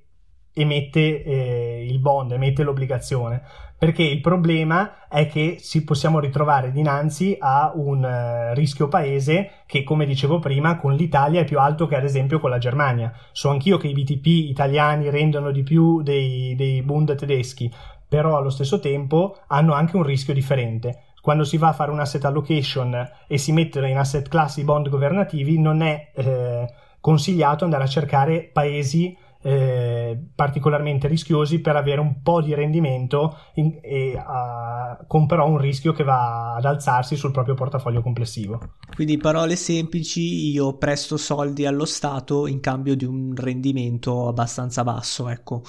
emette 0.53 1.23
eh, 1.23 1.85
il 1.87 1.99
bond, 1.99 2.31
emette 2.31 2.63
l'obbligazione 2.63 3.43
perché 3.79 4.03
il 4.03 4.19
problema 4.19 5.07
è 5.07 5.27
che 5.27 5.57
ci 5.61 5.85
possiamo 5.85 6.19
ritrovare 6.19 6.73
dinanzi 6.73 7.37
a 7.39 7.71
un 7.73 8.03
uh, 8.03 8.53
rischio 8.53 8.89
paese 8.89 9.51
che, 9.65 9.85
come 9.85 10.05
dicevo 10.05 10.39
prima, 10.39 10.75
con 10.75 10.93
l'Italia 10.93 11.39
è 11.39 11.45
più 11.45 11.59
alto 11.59 11.87
che 11.87 11.95
ad 11.95 12.03
esempio 12.03 12.41
con 12.41 12.49
la 12.49 12.57
Germania. 12.57 13.11
So 13.31 13.49
anch'io 13.49 13.77
che 13.77 13.87
i 13.87 13.93
BTP 13.93 14.25
italiani 14.25 15.09
rendono 15.09 15.51
di 15.51 15.63
più 15.63 16.01
dei, 16.01 16.55
dei 16.57 16.81
Bund 16.81 17.15
tedeschi, 17.15 17.71
però 18.05 18.35
allo 18.35 18.49
stesso 18.49 18.81
tempo 18.81 19.37
hanno 19.47 19.73
anche 19.73 19.95
un 19.95 20.03
rischio 20.03 20.33
differente. 20.33 21.03
Quando 21.21 21.45
si 21.45 21.55
va 21.55 21.69
a 21.69 21.73
fare 21.73 21.91
un 21.91 22.01
asset 22.01 22.25
allocation 22.25 23.09
e 23.27 23.37
si 23.37 23.53
mettono 23.53 23.87
in 23.87 23.97
asset 23.97 24.27
class 24.27 24.57
i 24.57 24.65
bond 24.65 24.89
governativi, 24.89 25.57
non 25.57 25.81
è 25.81 26.11
eh, 26.15 26.67
consigliato 26.99 27.63
andare 27.63 27.83
a 27.83 27.87
cercare 27.87 28.49
paesi 28.51 29.15
eh, 29.41 30.17
particolarmente 30.35 31.07
rischiosi 31.07 31.59
per 31.59 31.75
avere 31.75 32.01
un 32.01 32.21
po' 32.21 32.41
di 32.41 32.53
rendimento 32.53 33.37
in, 33.55 33.77
e, 33.81 34.15
uh, 34.15 35.05
con 35.07 35.27
però 35.27 35.47
un 35.47 35.57
rischio 35.57 35.93
che 35.93 36.03
va 36.03 36.55
ad 36.55 36.65
alzarsi 36.65 37.15
sul 37.15 37.31
proprio 37.31 37.55
portafoglio 37.55 38.01
complessivo. 38.01 38.59
Quindi 38.93 39.17
parole 39.17 39.55
semplici, 39.55 40.51
io 40.51 40.77
presto 40.77 41.17
soldi 41.17 41.65
allo 41.65 41.85
Stato 41.85 42.47
in 42.47 42.59
cambio 42.59 42.95
di 42.95 43.05
un 43.05 43.33
rendimento 43.35 44.27
abbastanza 44.27 44.83
basso, 44.83 45.29
ecco, 45.29 45.63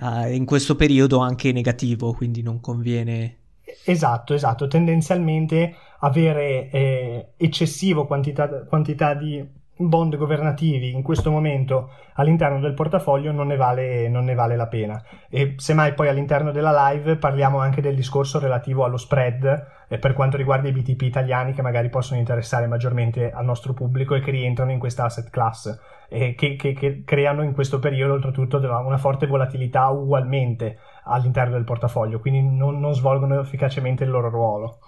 uh, 0.00 0.28
in 0.28 0.44
questo 0.44 0.76
periodo 0.76 1.18
anche 1.18 1.52
negativo, 1.52 2.12
quindi 2.12 2.42
non 2.42 2.60
conviene 2.60 3.38
Esatto, 3.84 4.34
esatto. 4.34 4.66
Tendenzialmente 4.68 5.74
avere 6.00 6.70
eh, 6.70 7.28
eccessivo 7.36 8.06
quantità, 8.06 8.64
quantità 8.64 9.14
di 9.14 9.44
bond 9.76 10.16
governativi 10.16 10.92
in 10.92 11.02
questo 11.02 11.30
momento 11.30 11.90
all'interno 12.14 12.60
del 12.60 12.74
portafoglio 12.74 13.32
non 13.32 13.48
ne, 13.48 13.56
vale, 13.56 14.08
non 14.08 14.24
ne 14.24 14.34
vale 14.34 14.56
la 14.56 14.68
pena. 14.68 15.02
E 15.28 15.54
semmai 15.56 15.94
poi 15.94 16.08
all'interno 16.08 16.52
della 16.52 16.90
live 16.90 17.16
parliamo 17.16 17.58
anche 17.58 17.80
del 17.80 17.94
discorso 17.94 18.38
relativo 18.38 18.84
allo 18.84 18.96
spread 18.96 19.66
eh, 19.88 19.98
per 19.98 20.12
quanto 20.12 20.36
riguarda 20.36 20.68
i 20.68 20.72
BTP 20.72 21.02
italiani 21.02 21.52
che 21.52 21.62
magari 21.62 21.88
possono 21.88 22.20
interessare 22.20 22.66
maggiormente 22.66 23.30
al 23.30 23.44
nostro 23.44 23.72
pubblico 23.72 24.14
e 24.14 24.20
che 24.20 24.30
rientrano 24.30 24.70
in 24.70 24.78
questa 24.78 25.04
asset 25.04 25.28
class 25.30 25.76
e 26.08 26.34
che, 26.34 26.54
che, 26.56 26.72
che 26.72 27.02
creano 27.04 27.42
in 27.42 27.52
questo 27.52 27.78
periodo 27.78 28.14
oltretutto 28.14 28.58
una 28.58 28.98
forte 28.98 29.26
volatilità 29.26 29.88
ugualmente 29.88 30.78
all'interno 31.04 31.54
del 31.54 31.64
portafoglio 31.64 32.20
quindi 32.20 32.42
non, 32.42 32.78
non 32.78 32.94
svolgono 32.94 33.40
efficacemente 33.40 34.04
il 34.04 34.10
loro 34.10 34.28
ruolo. 34.28 34.78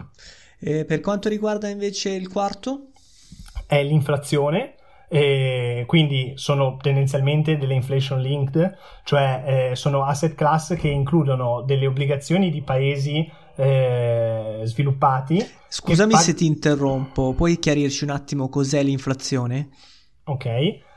E 0.58 0.84
per 0.84 1.00
quanto 1.00 1.28
riguarda 1.28 1.68
invece 1.68 2.10
il 2.10 2.28
quarto 2.28 2.90
è 3.66 3.82
l'inflazione 3.82 4.74
e 5.08 5.84
quindi 5.86 6.32
sono 6.34 6.76
tendenzialmente 6.80 7.56
delle 7.56 7.74
inflation 7.74 8.20
linked, 8.20 8.76
cioè 9.04 9.70
eh, 9.70 9.76
sono 9.76 10.04
asset 10.04 10.34
class 10.34 10.74
che 10.74 10.88
includono 10.88 11.62
delle 11.62 11.86
obbligazioni 11.86 12.50
di 12.50 12.62
paesi 12.62 13.30
eh, 13.54 14.60
sviluppati. 14.64 15.44
Scusami 15.68 16.12
pag- 16.12 16.22
se 16.22 16.34
ti 16.34 16.46
interrompo, 16.46 17.34
puoi 17.34 17.58
chiarirci 17.58 18.04
un 18.04 18.10
attimo 18.10 18.48
cos'è 18.48 18.82
l'inflazione? 18.82 19.68
Ok, 20.24 20.48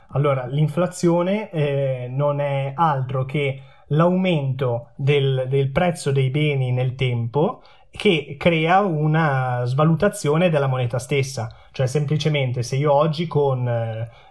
allora 0.08 0.46
l'inflazione 0.46 1.50
eh, 1.50 2.08
non 2.10 2.40
è 2.40 2.72
altro 2.74 3.24
che 3.24 3.62
l'aumento 3.88 4.90
del, 4.96 5.46
del 5.48 5.70
prezzo 5.70 6.10
dei 6.10 6.30
beni 6.30 6.72
nel 6.72 6.94
tempo 6.94 7.62
che 7.90 8.36
crea 8.38 8.80
una 8.80 9.62
svalutazione 9.64 10.48
della 10.48 10.68
moneta 10.68 10.98
stessa. 10.98 11.48
Cioè, 11.72 11.86
semplicemente 11.86 12.62
se 12.62 12.76
io 12.76 12.92
oggi 12.92 13.26
con 13.26 13.66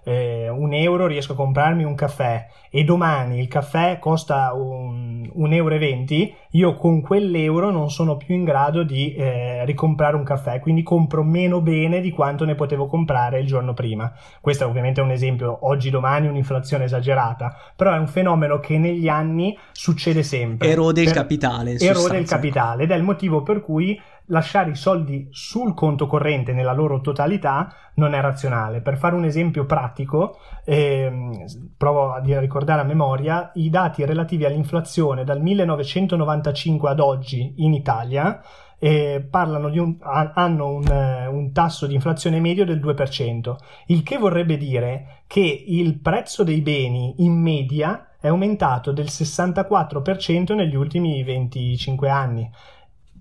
eh, 0.03 0.49
un 0.49 0.73
euro 0.73 1.07
riesco 1.07 1.33
a 1.33 1.35
comprarmi 1.35 1.83
un 1.83 1.95
caffè 1.95 2.47
e 2.69 2.83
domani 2.83 3.39
il 3.39 3.47
caffè 3.47 3.97
costa 3.99 4.53
un, 4.53 5.27
un 5.31 5.53
euro, 5.53 5.75
e 5.75 5.77
venti, 5.77 6.33
io 6.51 6.73
con 6.75 7.01
quell'euro 7.01 7.71
non 7.71 7.89
sono 7.89 8.17
più 8.17 8.35
in 8.35 8.43
grado 8.43 8.83
di 8.83 9.13
eh, 9.13 9.65
ricomprare 9.65 10.15
un 10.15 10.23
caffè, 10.23 10.59
quindi 10.59 10.83
compro 10.83 11.23
meno 11.23 11.61
bene 11.61 12.01
di 12.01 12.11
quanto 12.11 12.45
ne 12.45 12.55
potevo 12.55 12.85
comprare 12.85 13.39
il 13.39 13.47
giorno 13.47 13.73
prima. 13.73 14.11
Questo 14.41 14.67
ovviamente 14.67 15.01
è 15.01 15.03
un 15.03 15.11
esempio, 15.11 15.59
oggi 15.61 15.89
domani 15.89 16.27
un'inflazione 16.27 16.83
esagerata, 16.85 17.55
però 17.75 17.93
è 17.93 17.97
un 17.97 18.07
fenomeno 18.07 18.59
che 18.59 18.77
negli 18.77 19.07
anni 19.07 19.57
succede 19.71 20.23
sempre. 20.23 20.67
Erode 20.67 21.01
il 21.01 21.11
capitale. 21.11 21.77
Erode 21.77 22.17
il 22.17 22.27
capitale 22.27 22.83
ed 22.83 22.91
è 22.91 22.95
il 22.95 23.03
motivo 23.03 23.41
per 23.43 23.61
cui 23.61 23.99
lasciare 24.29 24.71
i 24.71 24.75
soldi 24.75 25.27
sul 25.31 25.73
conto 25.73 26.07
corrente 26.07 26.53
nella 26.53 26.73
loro 26.73 27.01
totalità 27.01 27.73
non 27.95 28.13
è 28.13 28.21
razionale. 28.21 28.81
Per 28.81 28.97
fare 28.97 29.15
un 29.15 29.25
esempio 29.25 29.65
pratico, 29.65 30.39
ehm, 30.65 31.45
provo 31.77 32.13
a 32.13 32.21
ricordare 32.39 32.81
a 32.81 32.85
memoria, 32.85 33.51
i 33.55 33.69
dati 33.69 34.05
relativi 34.05 34.45
all'inflazione 34.45 35.23
dal 35.23 35.41
1995 35.41 36.89
ad 36.89 36.99
oggi 36.99 37.53
in 37.57 37.73
Italia 37.73 38.41
eh, 38.79 39.27
un, 39.31 39.95
hanno 40.33 40.67
un, 40.69 41.27
un, 41.31 41.51
tasso 41.51 41.85
di 41.85 41.93
inflazione 41.95 42.39
medio 42.39 42.65
del 42.65 42.79
2%, 42.79 43.55
il 43.87 44.03
che 44.03 44.17
vorrebbe 44.17 44.57
dire 44.57 45.23
che 45.27 45.63
il 45.67 45.99
prezzo 45.99 46.43
dei 46.43 46.61
beni 46.61 47.15
in 47.17 47.39
media 47.39 48.07
è 48.21 48.27
aumentato 48.27 48.91
del 48.91 49.05
64% 49.05 50.55
negli 50.55 50.75
ultimi 50.75 51.23
25 51.23 52.09
anni. 52.09 52.49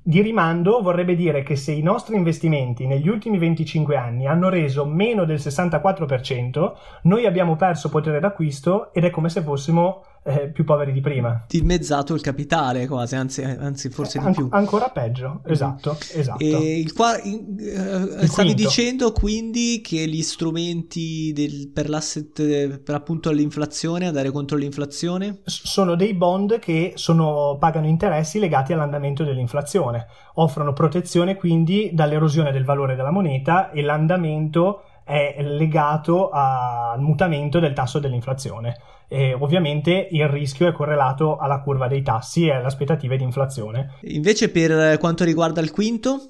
Di 0.09 0.23
rimando 0.23 0.81
vorrebbe 0.81 1.15
dire 1.15 1.43
che 1.43 1.55
se 1.55 1.71
i 1.71 1.83
nostri 1.83 2.17
investimenti 2.17 2.87
negli 2.87 3.11
ultimi 3.11 3.37
25 3.37 3.95
anni 3.95 4.27
hanno 4.27 4.49
reso 4.49 4.87
meno 4.87 5.27
del 5.27 5.37
64%, 5.37 6.73
noi 7.03 7.27
abbiamo 7.27 7.57
perso 7.57 7.91
potere 7.91 8.19
d'acquisto 8.19 8.91
ed 8.95 9.05
è 9.05 9.11
come 9.11 9.29
se 9.29 9.43
fossimo 9.43 10.05
eh, 10.25 10.49
più 10.51 10.65
poveri 10.65 10.93
di 10.93 11.01
prima. 11.01 11.45
Dimezzato 11.49 12.15
il 12.15 12.21
capitale 12.21 12.87
quasi, 12.87 13.17
anzi, 13.17 13.43
anzi 13.43 13.89
forse 13.89 14.19
eh, 14.19 14.21
di 14.21 14.27
an- 14.27 14.33
più. 14.35 14.49
Ancora 14.51 14.89
peggio, 14.91 15.41
mm. 15.47 15.51
esatto. 15.51 15.97
esatto. 16.13 16.43
E 16.43 16.79
il 16.79 16.93
qua- 16.93 17.21
in, 17.23 17.57
uh, 17.59 18.27
stavi 18.27 18.55
dicendo 18.55 19.13
quindi 19.13 19.81
che 19.83 20.07
gli 20.07 20.23
strumenti 20.23 21.33
del, 21.33 21.71
per 21.73 21.89
l'asset, 21.89 22.79
per 22.79 22.95
appunto 22.95 23.31
l'inflazione, 23.31 24.07
andare 24.07 24.31
contro 24.31 24.57
l'inflazione? 24.57 25.41
sono 25.45 25.95
dei 25.95 26.15
bond 26.15 26.59
che 26.59 26.93
sono, 26.97 27.57
pagano 27.59 27.87
interessi 27.87 28.39
legati 28.39 28.73
all'andamento 28.73 29.25
dell'inflazione, 29.25 30.07
offrono 30.35 30.73
protezione 30.73 31.37
quindi 31.37 31.91
dall'erosione 31.93 32.53
del 32.53 32.65
valore 32.65 32.97
della 32.97 33.11
moneta 33.11 33.71
e 33.71 33.83
l'andamento 33.83 34.83
è 35.05 35.43
legato 35.43 36.29
al 36.29 37.01
mutamento 37.01 37.61
del 37.61 37.73
tasso 37.73 37.99
dell'inflazione. 37.99 38.77
E 39.09 39.33
ovviamente 39.33 40.09
il 40.11 40.29
rischio 40.29 40.69
è 40.69 40.73
correlato 40.73 41.39
alla 41.39 41.61
curva 41.61 41.89
dei 41.89 42.03
tassi 42.03 42.47
e 42.47 42.53
alle 42.53 42.67
aspettative 42.67 43.17
di 43.17 43.25
inflazione. 43.25 43.95
Invece 44.03 44.51
per 44.51 44.99
quanto 44.99 45.25
riguarda 45.25 45.61
il 45.61 45.71
quinto? 45.71 46.21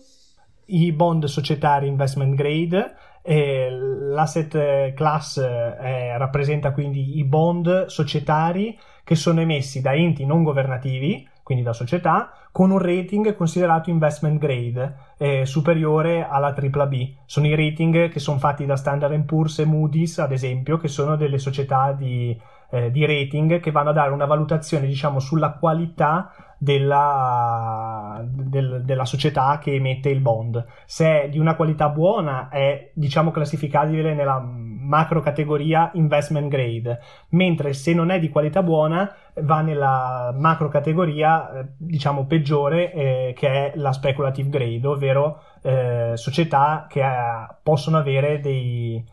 I 0.66 0.92
bond 0.92 1.24
societari 1.24 1.88
investment 1.88 2.34
grade, 2.34 2.94
eh, 3.22 3.68
l'asset 3.70 4.94
class 4.94 5.38
eh, 5.38 6.16
rappresenta 6.16 6.72
quindi 6.72 7.18
i 7.18 7.24
bond 7.24 7.86
societari 7.86 8.78
che 9.02 9.14
sono 9.14 9.40
emessi 9.40 9.80
da 9.80 9.94
enti 9.94 10.24
non 10.24 10.42
governativi, 10.42 11.26
quindi 11.42 11.64
da 11.64 11.72
società, 11.72 12.30
con 12.52 12.70
un 12.70 12.78
rating 12.78 13.34
considerato 13.34 13.88
investment 13.88 14.38
grade, 14.38 14.94
eh, 15.16 15.46
superiore 15.46 16.26
alla 16.28 16.54
AAA. 16.54 17.22
Sono 17.24 17.46
i 17.46 17.54
rating 17.54 18.10
che 18.10 18.18
sono 18.18 18.38
fatti 18.38 18.66
da 18.66 18.76
Standard 18.76 19.18
Poor's 19.24 19.60
e 19.60 19.64
Moody's, 19.64 20.18
ad 20.18 20.32
esempio, 20.32 20.76
che 20.76 20.88
sono 20.88 21.16
delle 21.16 21.38
società 21.38 21.92
di 21.92 22.38
eh, 22.70 22.90
di 22.90 23.06
rating 23.06 23.60
che 23.60 23.70
vanno 23.70 23.90
a 23.90 23.94
dare 23.94 24.12
una 24.12 24.26
valutazione 24.26 24.86
diciamo 24.86 25.18
sulla 25.20 25.52
qualità 25.52 26.32
della, 26.58 28.20
del, 28.24 28.82
della, 28.84 29.04
società 29.04 29.58
che 29.58 29.74
emette 29.74 30.08
il 30.08 30.20
bond. 30.20 30.64
Se 30.84 31.22
è 31.22 31.28
di 31.28 31.38
una 31.38 31.54
qualità 31.54 31.88
buona 31.88 32.48
è 32.48 32.90
diciamo 32.94 33.30
classificabile 33.30 34.12
nella 34.12 34.40
macro 34.40 35.20
categoria 35.20 35.90
investment 35.94 36.48
grade, 36.48 36.98
mentre 37.30 37.72
se 37.74 37.94
non 37.94 38.10
è 38.10 38.18
di 38.18 38.28
qualità 38.28 38.62
buona 38.62 39.14
va 39.42 39.60
nella 39.60 40.34
macro 40.36 40.68
categoria 40.68 41.52
eh, 41.52 41.66
diciamo 41.76 42.26
peggiore 42.26 42.92
eh, 42.92 43.34
che 43.36 43.48
è 43.48 43.72
la 43.76 43.92
speculative 43.92 44.48
grade, 44.48 44.86
ovvero 44.86 45.42
eh, 45.62 46.12
società 46.14 46.86
che 46.88 47.00
eh, 47.00 47.46
possono 47.62 47.98
avere 47.98 48.40
dei 48.40 49.04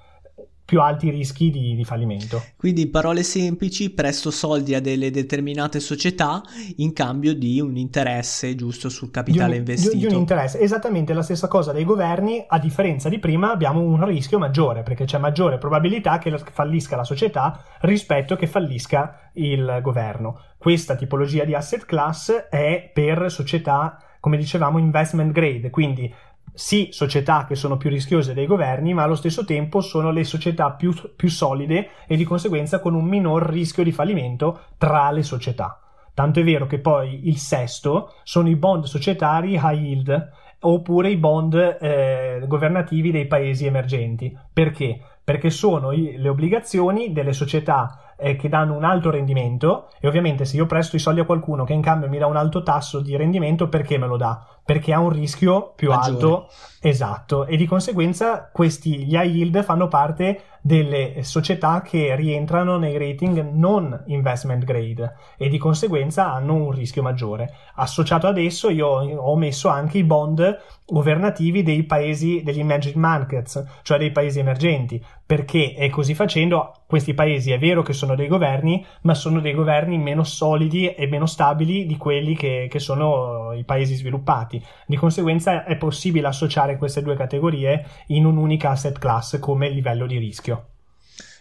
più 0.66 0.82
alti 0.82 1.12
rischi 1.12 1.52
di, 1.52 1.76
di, 1.76 1.86
fallimento. 1.86 2.44
Quindi 2.58 2.82
in 2.82 2.92
parole 2.92 3.22
semplici 3.22 3.92
presto 3.92 4.32
soldi 4.32 4.74
a 4.74 4.82
delle 4.82 5.12
determinate 5.12 5.80
società 5.80 6.42
in 6.78 6.92
cambio 6.92 7.36
di 7.36 7.62
un 7.62 7.78
interesse 7.78 8.56
giusto 8.56 8.90
sul 8.90 9.12
capitale 9.12 9.52
di 9.52 9.54
un, 9.54 9.60
investito. 9.60 9.96
Di, 9.96 10.00
di 10.00 10.14
un 10.14 10.20
interesse, 10.20 10.60
esattamente 10.60 11.14
la 11.14 11.22
stessa 11.22 11.48
cosa 11.48 11.72
dei 11.72 11.86
governi, 11.86 12.44
a 12.48 12.58
differenza 12.58 13.10
di 13.10 13.20
prima 13.20 13.52
abbiamo 13.52 13.82
un 13.82 14.04
rischio 14.06 14.40
maggiore 14.40 14.82
perché 14.82 15.06
c'è 15.06 15.20
maggiore 15.20 15.60
probabilità 15.60 16.18
che 16.18 16.36
fallisca 16.52 16.96
la 16.96 17.04
società 17.04 17.64
rispetto 17.82 18.36
che 18.36 18.48
fallisca 18.48 19.30
il 19.34 19.80
governo. 19.84 20.42
Questa 20.58 20.96
tipologia 20.96 21.44
di 21.44 21.54
asset 21.54 21.86
class 21.86 22.32
è 22.50 22.90
per 22.92 23.30
società 23.30 24.00
come 24.26 24.38
dicevamo 24.38 24.80
investment 24.80 25.32
grade, 25.32 25.70
quindi 25.70 26.12
sì 26.56 26.88
società 26.92 27.46
che 27.46 27.56
sono 27.56 27.78
più 27.78 27.90
rischiose 27.90 28.34
dei 28.34 28.48
governi, 28.48 28.94
ma 28.94 29.04
allo 29.04 29.16
stesso 29.16 29.46
tempo 29.46 29.82
sono 29.82 30.12
le 30.12 30.24
società 30.24 30.72
più, 30.72 30.94
più 31.16 31.30
solide 31.30 31.90
e 32.08 32.16
di 32.16 32.24
conseguenza 32.24 32.80
con 32.80 32.96
un 32.96 33.06
minor 33.06 33.44
rischio 33.44 33.84
di 33.84 33.92
fallimento 33.92 34.62
tra 34.78 35.12
le 35.12 35.22
società. 35.22 35.80
Tanto 36.14 36.40
è 36.40 36.44
vero 36.44 36.66
che 36.66 36.80
poi 36.80 37.28
il 37.28 37.38
sesto 37.38 38.14
sono 38.24 38.48
i 38.48 38.56
bond 38.56 38.86
societari 38.86 39.60
high 39.62 39.78
yield 39.78 40.30
oppure 40.62 41.10
i 41.10 41.18
bond 41.18 41.54
eh, 41.54 42.44
governativi 42.48 43.12
dei 43.12 43.28
paesi 43.28 43.66
emergenti. 43.66 44.36
Perché? 44.52 45.00
Perché 45.24 45.50
sono 45.50 45.92
le 45.92 46.30
obbligazioni 46.30 47.12
delle 47.12 47.34
società 47.34 48.05
eh, 48.18 48.36
che 48.36 48.50
danno 48.50 48.76
un 48.76 48.84
alto 48.84 49.10
rendimento 49.10 49.90
e 50.00 50.08
ovviamente 50.08 50.46
se 50.46 50.58
io 50.58 50.66
presto 50.66 50.96
i 50.96 51.00
soldi 51.00 51.20
a 51.20 51.26
qualcuno 51.26 51.64
che 51.64 51.74
in 51.74 51.82
cambio 51.82 52.10
mi 52.10 52.18
dà 52.18 52.28
un 52.28 52.38
alto 52.38 52.64
tasso 52.64 53.00
di 53.00 53.16
rendimento 53.16 53.68
perché 53.68 53.98
me 53.98 54.08
lo 54.08 54.18
dà? 54.18 54.46
Perché 54.64 54.94
ha 54.94 55.00
un 55.00 55.10
rischio 55.10 55.74
più 55.76 55.90
Maggiore. 55.90 56.12
alto 56.12 56.48
esatto 56.82 57.46
e 57.46 57.58
di 57.58 57.66
conseguenza 57.66 58.50
questi 58.52 59.06
gli 59.06 59.14
high 59.16 59.34
yield 59.34 59.64
fanno 59.64 59.88
parte 59.88 60.42
delle 60.66 61.22
società 61.22 61.84
che 61.84 62.16
rientrano 62.16 62.78
nei 62.78 62.98
rating 62.98 63.52
non 63.54 64.04
investment 64.08 64.64
grade 64.64 65.14
e 65.38 65.48
di 65.48 65.60
conseguenza 65.60 66.34
hanno 66.34 66.56
un 66.56 66.72
rischio 66.72 67.04
maggiore. 67.04 67.54
Associato 67.76 68.26
ad 68.26 68.40
esso 68.40 68.72
io 68.72 68.88
ho 68.88 69.36
messo 69.36 69.70
anche 69.70 70.00
i 70.00 70.04
bond 70.04 70.60
governativi 70.88 71.62
dei 71.62 71.84
paesi 71.84 72.42
degli 72.44 72.62
emerging 72.62 72.96
markets, 72.96 73.64
cioè 73.84 74.00
dei 74.00 74.12
paesi 74.12 74.40
emergenti, 74.40 75.04
perché 75.24 75.88
così 75.92 76.16
facendo 76.16 76.72
questi 76.86 77.14
paesi 77.14 77.52
è 77.52 77.58
vero 77.58 77.82
che 77.82 77.94
sono 77.94 78.16
dei 78.16 78.28
governi, 78.28 78.86
ma 79.02 79.14
sono 79.14 79.42
dei 79.42 79.54
governi 79.54 79.98
meno 79.98 80.24
solidi 80.24 80.94
e 80.94 81.08
meno 81.08 81.26
stabili 81.26 81.86
di 81.86 81.98
quelli 81.98 82.36
che, 82.36 82.68
che 82.70 82.80
sono 82.80 83.54
i 83.54 83.64
paesi 83.64 83.96
sviluppati. 83.96 84.64
Di 84.86 84.96
conseguenza 84.96 85.64
è 85.64 85.78
possibile 85.78 86.28
associare 86.28 86.78
queste 86.78 87.02
due 87.02 87.16
categorie 87.16 87.86
in 88.08 88.26
un'unica 88.26 88.70
asset 88.72 89.00
class 89.00 89.40
come 89.40 89.70
livello 89.70 90.06
di 90.06 90.18
rischio. 90.18 90.68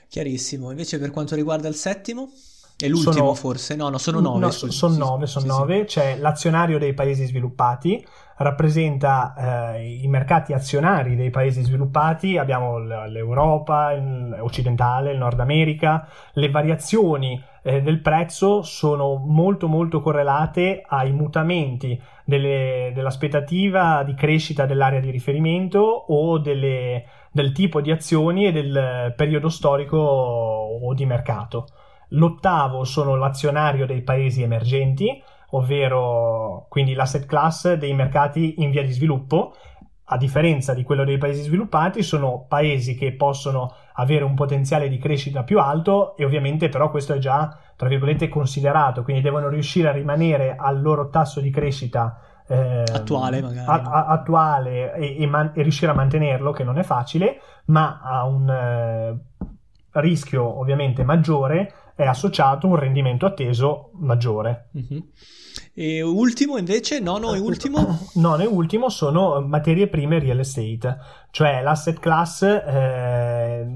Chiarissimo. 0.09 0.71
Invece 0.71 0.99
per 0.99 1.11
quanto 1.11 1.35
riguarda 1.35 1.69
il 1.69 1.75
settimo? 1.75 2.31
È 2.77 2.89
l'ultimo 2.89 3.13
sono, 3.13 3.35
forse? 3.35 3.77
No, 3.77 3.89
no, 3.89 3.99
sono 3.99 4.21
nove. 4.21 4.41
No, 4.41 4.51
sono 4.51 4.97
nove, 4.97 5.27
sono 5.27 5.45
sì, 5.45 5.51
nove. 5.51 5.79
Sì. 5.81 5.85
C'è 5.87 6.17
l'azionario 6.19 6.79
dei 6.79 6.93
paesi 6.93 7.25
sviluppati, 7.25 8.05
rappresenta 8.37 9.75
eh, 9.77 10.01
i 10.03 10.09
mercati 10.09 10.53
azionari 10.53 11.17
dei 11.17 11.31
paesi 11.31 11.63
sviluppati, 11.63 12.37
abbiamo 12.37 12.79
l'Europa 12.79 13.93
il 13.93 14.37
occidentale, 14.41 15.13
il 15.13 15.19
Nord 15.19 15.41
America, 15.41 16.07
le 16.33 16.51
variazioni 16.51 17.43
eh, 17.63 17.81
del 17.81 18.01
prezzo 18.01 18.63
sono 18.63 19.17
molto 19.17 19.69
molto 19.69 20.01
correlate 20.01 20.83
ai 20.87 21.13
mutamenti 21.13 22.01
delle, 22.25 22.93
dell'aspettativa 22.95 24.03
di 24.03 24.15
crescita 24.15 24.67
dell'area 24.67 25.01
di 25.01 25.11
riferimento 25.11 25.81
o 25.81 26.39
delle, 26.39 27.05
del 27.31 27.53
tipo 27.53 27.81
di 27.81 27.91
azioni 27.91 28.47
e 28.47 28.53
del 28.53 29.15
periodo 29.17 29.49
storico 29.49 29.97
o 29.97 30.93
di 30.95 31.07
mercato. 31.07 31.67
L'ottavo 32.09 32.85
sono 32.85 33.17
l'azionario 33.17 33.87
dei 33.87 34.03
paesi 34.03 34.43
emergenti, 34.43 35.23
ovvero 35.55 36.67
quindi 36.69 36.95
l'asset 36.95 37.27
class 37.27 37.73
dei 37.75 37.95
mercati 37.95 38.63
in 38.63 38.71
via 38.71 38.83
di 38.83 38.93
sviluppo. 38.93 39.55
A 40.09 40.19
differenza 40.19 40.75
di 40.75 40.83
quello 40.83 41.05
dei 41.05 41.17
paesi 41.17 41.43
sviluppati, 41.43 42.03
sono 42.03 42.45
paesi 42.47 42.95
che 42.95 43.15
possono 43.15 43.73
avere 43.95 44.25
un 44.25 44.35
potenziale 44.35 44.89
di 44.89 44.99
crescita 44.99 45.45
più 45.45 45.59
alto 45.59 46.15
e 46.17 46.25
ovviamente 46.25 46.69
però 46.69 46.91
questo 46.91 47.15
è 47.15 47.19
già, 47.19 47.57
tra 47.75 47.89
virgolette, 47.89 48.29
considerato, 48.29 49.03
quindi 49.03 49.23
devono 49.23 49.49
riuscire 49.49 49.89
a 49.89 49.93
rimanere 49.93 50.57
al 50.59 50.83
loro 50.83 51.09
tasso 51.09 51.41
di 51.41 51.49
crescita 51.49 52.21
eh, 52.47 52.83
attuale, 52.93 53.41
magari. 53.41 53.67
A, 53.67 53.83
a, 53.83 54.07
attuale 54.09 54.93
e, 54.95 55.23
e, 55.23 55.27
man- 55.27 55.53
e, 55.55 55.63
riuscire 55.63 55.91
a 55.91 55.95
mantenerlo, 55.95 56.53
che 56.53 56.65
non 56.65 56.79
è 56.79 56.83
facile, 56.83 57.41
ma 57.67 58.01
ha 58.03 58.25
un 58.27 58.51
eh, 58.51 59.19
rischio 59.93 60.59
ovviamente 60.59 61.03
maggiore 61.03 61.73
è 61.95 62.05
associato 62.05 62.67
un 62.67 62.77
rendimento 62.77 63.25
atteso 63.25 63.91
maggiore. 63.95 64.71
Mm-hmm. 64.77 65.01
E 65.73 66.03
ultimo 66.03 66.57
invece, 66.57 67.01
nono 67.01 67.35
e 67.35 67.39
ultimo? 67.39 67.99
Nono 68.15 68.43
e 68.43 68.47
ultimo 68.47 68.89
sono 68.89 69.41
materie 69.41 69.89
prime 69.89 70.19
real 70.19 70.39
estate, 70.39 70.99
cioè 71.31 71.63
l'asset 71.63 71.99
class 71.99 72.43
eh, 72.43 73.67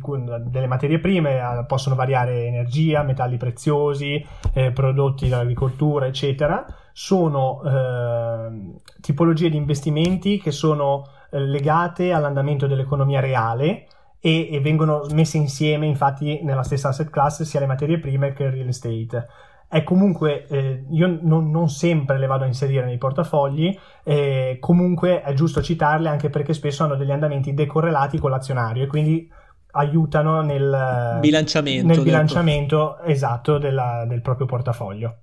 cui, 0.00 0.22
delle 0.46 0.66
materie 0.66 0.98
prime 0.98 1.38
eh, 1.38 1.64
possono 1.66 1.94
variare 1.94 2.46
energia, 2.46 3.02
metalli 3.02 3.36
preziosi, 3.36 4.24
eh, 4.52 4.72
prodotti 4.72 5.28
dall'agricoltura, 5.28 6.06
eccetera. 6.06 6.64
Sono 6.92 7.62
eh, 7.64 8.80
tipologie 9.00 9.50
di 9.50 9.56
investimenti 9.56 10.40
che 10.40 10.50
sono 10.50 11.06
eh, 11.30 11.40
legate 11.40 12.12
all'andamento 12.12 12.66
dell'economia 12.66 13.20
reale 13.20 13.86
e, 14.20 14.52
e, 14.52 14.60
vengono 14.60 15.06
messe 15.12 15.38
insieme 15.38 15.86
infatti 15.86 16.40
nella 16.42 16.62
stessa 16.62 16.88
asset 16.88 17.08
class 17.08 17.42
sia 17.42 17.60
le 17.60 17.66
materie 17.66 17.98
prime 17.98 18.32
che 18.32 18.44
il 18.44 18.52
real 18.52 18.68
estate. 18.68 19.26
È 19.72 19.84
comunque, 19.84 20.48
eh, 20.48 20.84
io 20.90 21.20
non, 21.22 21.48
non, 21.48 21.68
sempre 21.68 22.18
le 22.18 22.26
vado 22.26 22.42
a 22.42 22.48
inserire 22.48 22.84
nei 22.84 22.98
portafogli, 22.98 23.78
eh, 24.02 24.56
comunque 24.58 25.22
è 25.22 25.32
giusto 25.32 25.62
citarle 25.62 26.08
anche 26.08 26.28
perché 26.28 26.54
spesso 26.54 26.82
hanno 26.82 26.96
degli 26.96 27.12
andamenti 27.12 27.54
decorrelati 27.54 28.18
con 28.18 28.30
l'azionario 28.30 28.82
e 28.82 28.86
quindi 28.88 29.30
aiutano 29.72 30.42
nel 30.42 31.18
bilanciamento, 31.20 31.86
nel 31.86 32.02
bilanciamento 32.02 32.98
esatto 33.02 33.58
della, 33.58 34.04
del 34.08 34.22
proprio 34.22 34.46
portafoglio. 34.46 35.18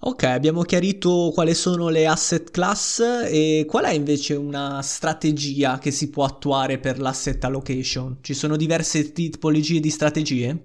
Ok, 0.00 0.24
abbiamo 0.24 0.62
chiarito 0.62 1.30
quali 1.32 1.54
sono 1.54 1.88
le 1.88 2.08
asset 2.08 2.50
class 2.50 3.00
e 3.30 3.66
qual 3.68 3.84
è 3.84 3.92
invece 3.92 4.34
una 4.34 4.82
strategia 4.82 5.78
che 5.78 5.92
si 5.92 6.10
può 6.10 6.24
attuare 6.24 6.78
per 6.78 6.98
l'asset 6.98 7.42
allocation? 7.44 8.18
Ci 8.20 8.34
sono 8.34 8.56
diverse 8.56 9.12
tipologie 9.12 9.78
di 9.78 9.90
strategie? 9.90 10.62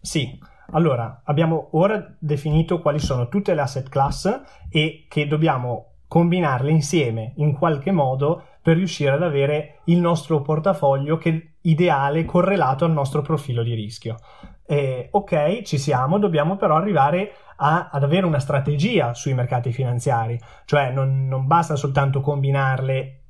Sì, 0.00 0.38
allora 0.72 1.22
abbiamo 1.24 1.68
ora 1.72 2.14
definito 2.18 2.80
quali 2.80 2.98
sono 2.98 3.28
tutte 3.28 3.54
le 3.54 3.60
asset 3.60 3.88
class 3.88 4.40
e 4.68 5.06
che 5.08 5.26
dobbiamo 5.26 5.94
combinarle 6.08 6.70
insieme 6.70 7.32
in 7.36 7.52
qualche 7.52 7.90
modo 7.90 8.42
per 8.62 8.76
riuscire 8.76 9.10
ad 9.10 9.22
avere 9.22 9.80
il 9.84 9.98
nostro 9.98 10.40
portafoglio 10.42 11.16
che 11.16 11.56
ideale 11.62 12.24
correlato 12.24 12.84
al 12.84 12.92
nostro 12.92 13.20
profilo 13.20 13.62
di 13.62 13.74
rischio. 13.74 14.16
Eh, 14.66 15.08
ok, 15.10 15.62
ci 15.62 15.76
siamo, 15.76 16.18
dobbiamo 16.18 16.56
però 16.56 16.76
arrivare 16.76 17.32
a, 17.56 17.90
ad 17.90 18.02
avere 18.02 18.26
una 18.26 18.38
strategia 18.38 19.12
sui 19.12 19.34
mercati 19.34 19.72
finanziari, 19.72 20.38
cioè 20.64 20.90
non, 20.90 21.26
non 21.26 21.46
basta 21.46 21.76
soltanto 21.76 22.20
combinarle 22.20 23.23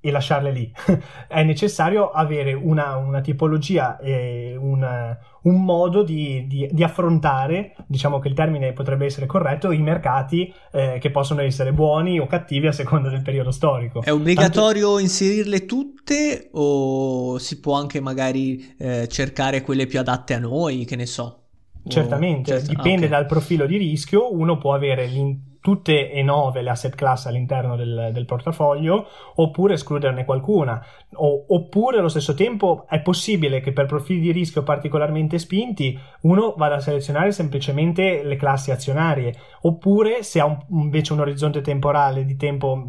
e 0.00 0.10
lasciarle 0.10 0.52
lì. 0.52 0.72
è 1.28 1.42
necessario 1.42 2.10
avere 2.10 2.52
una, 2.52 2.96
una 2.96 3.20
tipologia 3.20 3.98
e 3.98 4.56
un, 4.58 5.16
un 5.42 5.64
modo 5.64 6.02
di, 6.02 6.46
di, 6.46 6.68
di, 6.70 6.82
affrontare, 6.84 7.74
diciamo 7.86 8.18
che 8.18 8.28
il 8.28 8.34
termine 8.34 8.72
potrebbe 8.72 9.06
essere 9.06 9.26
corretto, 9.26 9.72
i 9.72 9.80
mercati 9.80 10.52
eh, 10.72 10.98
che 11.00 11.10
possono 11.10 11.40
essere 11.40 11.72
buoni 11.72 12.18
o 12.18 12.26
cattivi 12.26 12.68
a 12.68 12.72
seconda 12.72 13.08
del 13.08 13.22
periodo 13.22 13.50
storico. 13.50 14.02
È 14.02 14.12
obbligatorio 14.12 14.86
Tanto... 14.86 14.98
inserirle 15.00 15.66
tutte 15.66 16.48
o 16.52 17.38
si 17.38 17.60
può 17.60 17.74
anche 17.74 18.00
magari 18.00 18.74
eh, 18.78 19.08
cercare 19.08 19.62
quelle 19.62 19.86
più 19.86 19.98
adatte 19.98 20.34
a 20.34 20.38
noi, 20.38 20.84
che 20.84 20.96
ne 20.96 21.06
so? 21.06 21.42
Certamente, 21.86 22.52
certo. 22.52 22.68
dipende 22.68 23.04
ah, 23.04 23.08
okay. 23.08 23.08
dal 23.08 23.26
profilo 23.26 23.66
di 23.66 23.78
rischio, 23.78 24.34
uno 24.34 24.58
può 24.58 24.74
avere 24.74 25.06
tutte 25.60 26.10
e 26.10 26.22
nove 26.22 26.62
le 26.62 26.70
asset 26.70 26.94
class 26.94 27.26
all'interno 27.26 27.76
del, 27.76 28.10
del 28.12 28.24
portafoglio 28.24 29.06
oppure 29.36 29.74
escluderne 29.74 30.24
qualcuna. 30.24 30.84
O, 31.14 31.44
oppure 31.48 31.98
allo 31.98 32.08
stesso 32.08 32.34
tempo 32.34 32.86
è 32.88 33.00
possibile 33.00 33.60
che 33.60 33.72
per 33.72 33.86
profili 33.86 34.20
di 34.20 34.32
rischio 34.32 34.62
particolarmente 34.62 35.38
spinti 35.38 35.98
uno 36.22 36.54
vada 36.56 36.76
a 36.76 36.80
selezionare 36.80 37.32
semplicemente 37.32 38.22
le 38.22 38.36
classi 38.36 38.70
azionarie 38.70 39.34
oppure 39.62 40.22
se 40.22 40.40
ha 40.40 40.44
un, 40.44 40.58
invece 40.70 41.12
un 41.12 41.20
orizzonte 41.20 41.60
temporale 41.60 42.24
di 42.24 42.36
tempo 42.36 42.84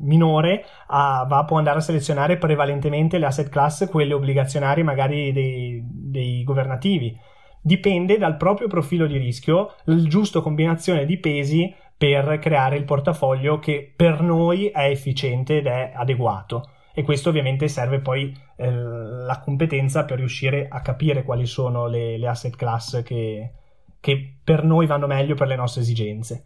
minore 0.00 0.64
a, 0.88 1.24
va, 1.28 1.44
può 1.44 1.58
andare 1.58 1.78
a 1.78 1.82
selezionare 1.82 2.36
prevalentemente 2.38 3.18
le 3.18 3.26
asset 3.26 3.48
class 3.48 3.88
quelle 3.88 4.14
obbligazionarie 4.14 4.84
magari 4.84 5.32
dei, 5.32 5.82
dei 5.84 6.44
governativi. 6.44 7.18
Dipende 7.60 8.16
dal 8.16 8.36
proprio 8.36 8.68
profilo 8.68 9.06
di 9.06 9.16
rischio, 9.16 9.74
la 9.84 10.00
giusta 10.02 10.40
combinazione 10.40 11.04
di 11.04 11.18
pesi 11.18 11.74
per 11.96 12.38
creare 12.38 12.76
il 12.76 12.84
portafoglio 12.84 13.58
che 13.58 13.92
per 13.94 14.20
noi 14.20 14.66
è 14.66 14.84
efficiente 14.84 15.58
ed 15.58 15.66
è 15.66 15.92
adeguato. 15.94 16.70
E 16.94 17.02
questo 17.02 17.28
ovviamente 17.28 17.68
serve 17.68 18.00
poi 18.00 18.34
eh, 18.56 18.70
la 18.70 19.40
competenza 19.40 20.04
per 20.04 20.18
riuscire 20.18 20.66
a 20.68 20.80
capire 20.80 21.24
quali 21.24 21.46
sono 21.46 21.86
le, 21.86 22.18
le 22.18 22.26
asset 22.26 22.56
class 22.56 23.02
che, 23.02 23.52
che 24.00 24.38
per 24.42 24.64
noi 24.64 24.86
vanno 24.86 25.06
meglio 25.06 25.34
per 25.34 25.46
le 25.46 25.56
nostre 25.56 25.82
esigenze. 25.82 26.44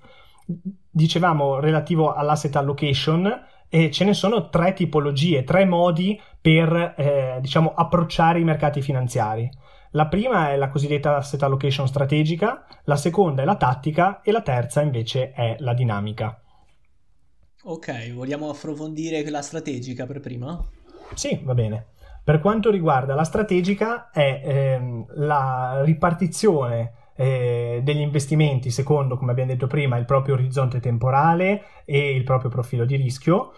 Dicevamo 0.90 1.60
relativo 1.60 2.12
all'asset 2.12 2.56
allocation, 2.56 3.46
e 3.72 3.92
ce 3.92 4.04
ne 4.04 4.14
sono 4.14 4.48
tre 4.48 4.72
tipologie, 4.72 5.44
tre 5.44 5.64
modi 5.64 6.20
per 6.40 6.94
eh, 6.96 7.38
diciamo, 7.40 7.72
approcciare 7.72 8.40
i 8.40 8.44
mercati 8.44 8.82
finanziari. 8.82 9.48
La 9.92 10.06
prima 10.06 10.50
è 10.50 10.56
la 10.56 10.68
cosiddetta 10.68 11.16
asset 11.16 11.42
allocation 11.42 11.88
strategica, 11.88 12.64
la 12.84 12.96
seconda 12.96 13.42
è 13.42 13.44
la 13.44 13.56
tattica 13.56 14.20
e 14.22 14.30
la 14.30 14.42
terza 14.42 14.82
invece 14.82 15.32
è 15.32 15.56
la 15.58 15.74
dinamica. 15.74 16.40
Ok, 17.64 18.12
vogliamo 18.12 18.48
approfondire 18.48 19.28
la 19.28 19.42
strategica 19.42 20.06
per 20.06 20.20
prima? 20.20 20.58
Sì, 21.14 21.40
va 21.42 21.54
bene. 21.54 21.88
Per 22.22 22.38
quanto 22.38 22.70
riguarda 22.70 23.14
la 23.14 23.24
strategica 23.24 24.10
è 24.10 24.42
ehm, 24.44 25.06
la 25.16 25.82
ripartizione 25.82 26.92
eh, 27.16 27.80
degli 27.82 28.00
investimenti 28.00 28.70
secondo, 28.70 29.16
come 29.16 29.32
abbiamo 29.32 29.50
detto 29.50 29.66
prima, 29.66 29.96
il 29.96 30.04
proprio 30.04 30.34
orizzonte 30.34 30.80
temporale 30.80 31.82
e 31.84 32.14
il 32.14 32.22
proprio 32.22 32.48
profilo 32.48 32.84
di 32.84 32.96
rischio, 32.96 33.52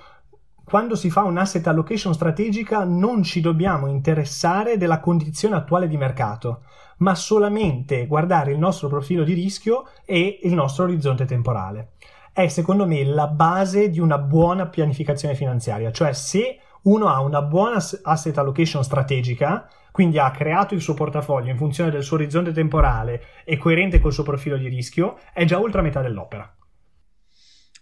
quando 0.64 0.96
si 0.96 1.10
fa 1.10 1.22
un'asset 1.22 1.66
allocation 1.66 2.14
strategica 2.14 2.84
non 2.84 3.22
ci 3.22 3.40
dobbiamo 3.40 3.88
interessare 3.88 4.76
della 4.76 5.00
condizione 5.00 5.56
attuale 5.56 5.88
di 5.88 5.96
mercato, 5.96 6.62
ma 6.98 7.14
solamente 7.14 8.06
guardare 8.06 8.52
il 8.52 8.58
nostro 8.58 8.88
profilo 8.88 9.24
di 9.24 9.34
rischio 9.34 9.86
e 10.04 10.40
il 10.42 10.54
nostro 10.54 10.84
orizzonte 10.84 11.24
temporale. 11.24 11.90
È 12.32 12.46
secondo 12.48 12.86
me 12.86 13.04
la 13.04 13.26
base 13.26 13.90
di 13.90 14.00
una 14.00 14.18
buona 14.18 14.66
pianificazione 14.66 15.34
finanziaria, 15.34 15.90
cioè 15.90 16.12
se 16.12 16.58
uno 16.82 17.08
ha 17.08 17.20
una 17.20 17.42
buona 17.42 17.76
asset 18.02 18.38
allocation 18.38 18.82
strategica, 18.82 19.68
quindi 19.90 20.18
ha 20.18 20.30
creato 20.30 20.74
il 20.74 20.80
suo 20.80 20.94
portafoglio 20.94 21.50
in 21.50 21.58
funzione 21.58 21.90
del 21.90 22.02
suo 22.02 22.16
orizzonte 22.16 22.52
temporale 22.52 23.22
e 23.44 23.58
coerente 23.58 24.00
col 24.00 24.12
suo 24.12 24.22
profilo 24.22 24.56
di 24.56 24.68
rischio, 24.68 25.18
è 25.32 25.44
già 25.44 25.60
oltre 25.60 25.80
a 25.80 25.82
metà 25.82 26.00
dell'opera. 26.00 26.50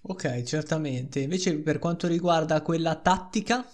Ok, 0.02 0.42
certamente. 0.42 1.20
Invece 1.20 1.58
per 1.58 1.78
quanto 1.78 2.06
riguarda 2.06 2.62
quella 2.62 2.96
tattica? 2.96 3.64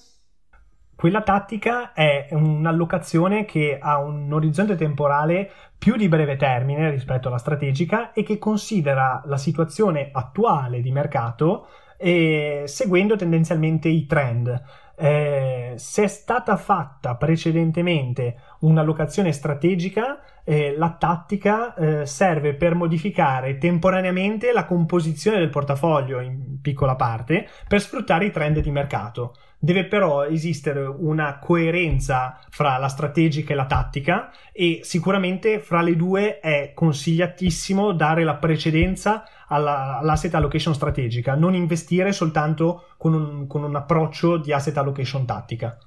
Quella 0.95 1.23
tattica 1.23 1.93
è 1.93 2.29
un'allocazione 2.31 3.45
che 3.45 3.79
ha 3.79 3.99
un 3.99 4.33
orizzonte 4.33 4.77
temporale 4.77 5.51
più 5.77 5.95
di 5.95 6.09
breve 6.09 6.37
termine 6.37 6.91
rispetto 6.91 7.29
alla 7.29 7.37
strategica 7.37 8.13
e 8.13 8.23
che 8.23 8.39
considera 8.39 9.23
la 9.27 9.37
situazione 9.37 10.09
attuale 10.11 10.81
di 10.81 10.91
mercato 10.91 11.69
eh, 11.99 12.65
seguendo 12.67 13.17
tendenzialmente 13.17 13.89
i 13.89 14.07
trend. 14.07 14.63
Eh, 14.99 15.75
se 15.77 16.05
è 16.05 16.07
stata 16.07 16.57
fatta 16.57 17.17
precedentemente 17.17 18.37
un'allocazione 18.61 19.33
strategica, 19.33 20.21
eh, 20.43 20.75
la 20.77 20.97
tattica 20.99 21.75
eh, 21.75 22.07
serve 22.07 22.55
per 22.55 22.75
modificare 22.75 23.59
temporaneamente 23.59 24.53
la 24.53 24.65
composizione 24.65 25.39
del 25.39 25.51
portafoglio 25.51 26.21
in 26.21 26.61
piccola 26.63 26.97
parte 26.97 27.47
per 27.69 27.81
sfruttare 27.81 28.27
i 28.27 28.31
trend 28.31 28.61
di 28.61 28.71
mercato. 28.71 29.35
Deve 29.59 29.87
però 29.87 30.25
esistere 30.25 30.85
una 30.85 31.39
coerenza 31.39 32.39
fra 32.51 32.77
la 32.77 32.89
strategica 32.89 33.53
e 33.53 33.57
la 33.57 33.67
tattica 33.67 34.31
e 34.53 34.81
sicuramente 34.83 35.61
fra 35.61 35.81
le 35.81 35.97
due 35.97 36.41
è 36.41 36.73
consigliatissimo 36.75 37.93
dare 37.93 38.23
la 38.23 38.37
precedenza 38.37 39.25
alla, 39.49 39.99
all'asset 39.99 40.35
allocation 40.35 40.75
strategica, 40.75 41.35
non 41.35 41.55
investire 41.55 42.13
soltanto 42.13 42.89
con 42.97 43.15
un, 43.15 43.47
con 43.47 43.63
un 43.63 43.75
approccio 43.75 44.37
di 44.37 44.53
asset 44.53 44.77
allocation 44.77 45.25
tattica. 45.25 45.79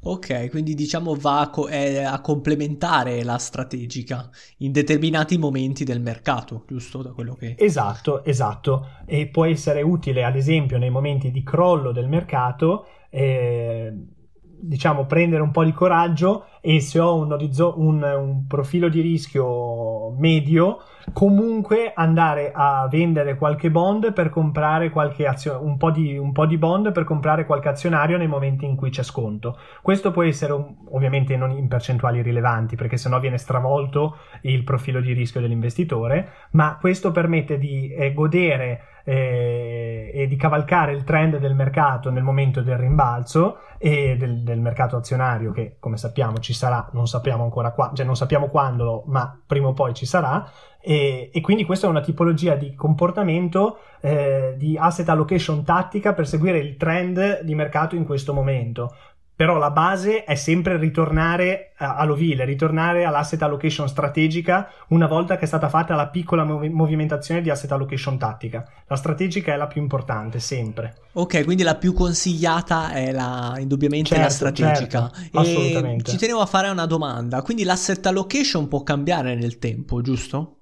Ok, 0.00 0.48
quindi 0.50 0.74
diciamo 0.74 1.14
va 1.14 1.40
a, 1.40 1.50
co- 1.50 1.68
a, 1.68 2.20
complementare 2.20 3.24
la 3.24 3.36
strategica 3.38 4.30
in 4.58 4.72
determinati 4.72 5.38
momenti 5.38 5.84
del 5.84 6.00
mercato, 6.00 6.64
giusto? 6.68 7.02
Da 7.02 7.12
quello 7.12 7.34
che... 7.34 7.56
Esatto, 7.58 8.24
esatto. 8.24 8.86
E 9.06 9.26
può 9.26 9.44
essere 9.44 9.82
utile 9.82 10.24
ad 10.24 10.36
esempio 10.36 10.78
nei 10.78 10.90
momenti 10.90 11.30
di 11.30 11.42
crollo 11.42 11.90
del 11.92 12.08
mercato. 12.08 12.86
Eh, 13.10 13.92
diciamo 14.60 15.06
prendere 15.06 15.42
un 15.42 15.50
po' 15.50 15.64
di 15.64 15.72
coraggio 15.72 16.46
e 16.60 16.80
se 16.80 16.98
ho 16.98 17.16
un, 17.16 17.32
orizzo- 17.32 17.74
un, 17.78 18.02
un 18.02 18.46
profilo 18.46 18.88
di 18.88 19.00
rischio 19.00 20.10
medio 20.18 20.78
comunque 21.12 21.92
andare 21.94 22.52
a 22.54 22.86
vendere 22.90 23.36
qualche 23.36 23.70
bond 23.70 24.12
per 24.12 24.28
comprare 24.30 24.90
qualche 24.90 25.26
azio- 25.26 25.60
un, 25.62 25.76
po 25.76 25.90
di, 25.90 26.16
un 26.16 26.32
po' 26.32 26.46
di 26.46 26.58
bond 26.58 26.92
per 26.92 27.04
comprare 27.04 27.46
qualche 27.46 27.68
azionario 27.68 28.18
nei 28.18 28.26
momenti 28.26 28.64
in 28.64 28.76
cui 28.76 28.90
c'è 28.90 29.02
sconto. 29.02 29.58
Questo 29.82 30.10
può 30.10 30.22
essere 30.22 30.52
un, 30.52 30.74
ovviamente 30.90 31.36
non 31.36 31.50
in 31.50 31.68
percentuali 31.68 32.22
rilevanti 32.22 32.76
perché 32.76 32.96
sennò 32.96 33.18
viene 33.20 33.38
stravolto 33.38 34.18
il 34.42 34.64
profilo 34.64 35.00
di 35.00 35.12
rischio 35.12 35.40
dell'investitore, 35.40 36.32
ma 36.52 36.76
questo 36.80 37.10
permette 37.10 37.58
di 37.58 37.90
eh, 37.90 38.12
godere 38.12 38.82
eh, 39.08 40.10
e 40.12 40.26
di 40.26 40.36
cavalcare 40.36 40.92
il 40.92 41.02
trend 41.02 41.38
del 41.38 41.54
mercato 41.54 42.10
nel 42.10 42.22
momento 42.22 42.60
del 42.60 42.76
rimbalzo 42.76 43.60
e 43.78 44.16
del, 44.18 44.42
del, 44.42 44.60
mercato 44.60 44.96
azionario 44.96 45.50
che 45.50 45.76
come 45.80 45.96
sappiamo 45.96 46.36
ci 46.40 46.52
sarà, 46.52 46.86
non 46.92 47.06
sappiamo 47.06 47.42
ancora 47.42 47.70
qua, 47.70 47.90
cioè 47.94 48.04
non 48.04 48.16
sappiamo 48.16 48.48
quando, 48.48 49.04
ma 49.06 49.40
prima 49.46 49.68
o 49.68 49.72
poi 49.72 49.94
ci 49.94 50.04
sarà. 50.04 50.46
E, 50.78 51.30
e 51.32 51.40
quindi 51.40 51.64
questa 51.64 51.86
è 51.86 51.90
una 51.90 52.02
tipologia 52.02 52.54
di 52.54 52.74
comportamento 52.74 53.78
eh, 54.00 54.54
di 54.58 54.76
asset 54.76 55.08
allocation 55.08 55.64
tattica 55.64 56.12
per 56.12 56.26
seguire 56.26 56.58
il 56.58 56.76
trend 56.76 57.40
di 57.40 57.54
mercato 57.54 57.96
in 57.96 58.04
questo 58.04 58.34
momento 58.34 58.94
però 59.38 59.56
la 59.56 59.70
base 59.70 60.24
è 60.24 60.34
sempre 60.34 60.78
ritornare 60.78 61.70
all'ovile, 61.76 62.44
ritornare 62.44 63.04
all'asset 63.04 63.40
allocation 63.40 63.88
strategica 63.88 64.68
una 64.88 65.06
volta 65.06 65.36
che 65.36 65.44
è 65.44 65.46
stata 65.46 65.68
fatta 65.68 65.94
la 65.94 66.08
piccola 66.08 66.42
mov- 66.42 66.66
movimentazione 66.66 67.40
di 67.40 67.48
asset 67.48 67.70
allocation 67.70 68.18
tattica. 68.18 68.68
La 68.88 68.96
strategica 68.96 69.52
è 69.52 69.56
la 69.56 69.68
più 69.68 69.80
importante, 69.80 70.40
sempre. 70.40 70.96
Ok, 71.12 71.44
quindi 71.44 71.62
la 71.62 71.76
più 71.76 71.92
consigliata 71.92 72.90
è 72.90 73.12
la, 73.12 73.54
indubbiamente 73.60 74.08
certo, 74.08 74.24
la 74.24 74.28
strategica. 74.28 75.08
Certo, 75.14 75.38
assolutamente. 75.38 76.10
Ci 76.10 76.16
tenevo 76.16 76.40
a 76.40 76.46
fare 76.46 76.68
una 76.68 76.86
domanda, 76.86 77.40
quindi 77.42 77.62
l'asset 77.62 78.04
allocation 78.06 78.66
può 78.66 78.82
cambiare 78.82 79.36
nel 79.36 79.60
tempo, 79.60 80.00
giusto? 80.00 80.56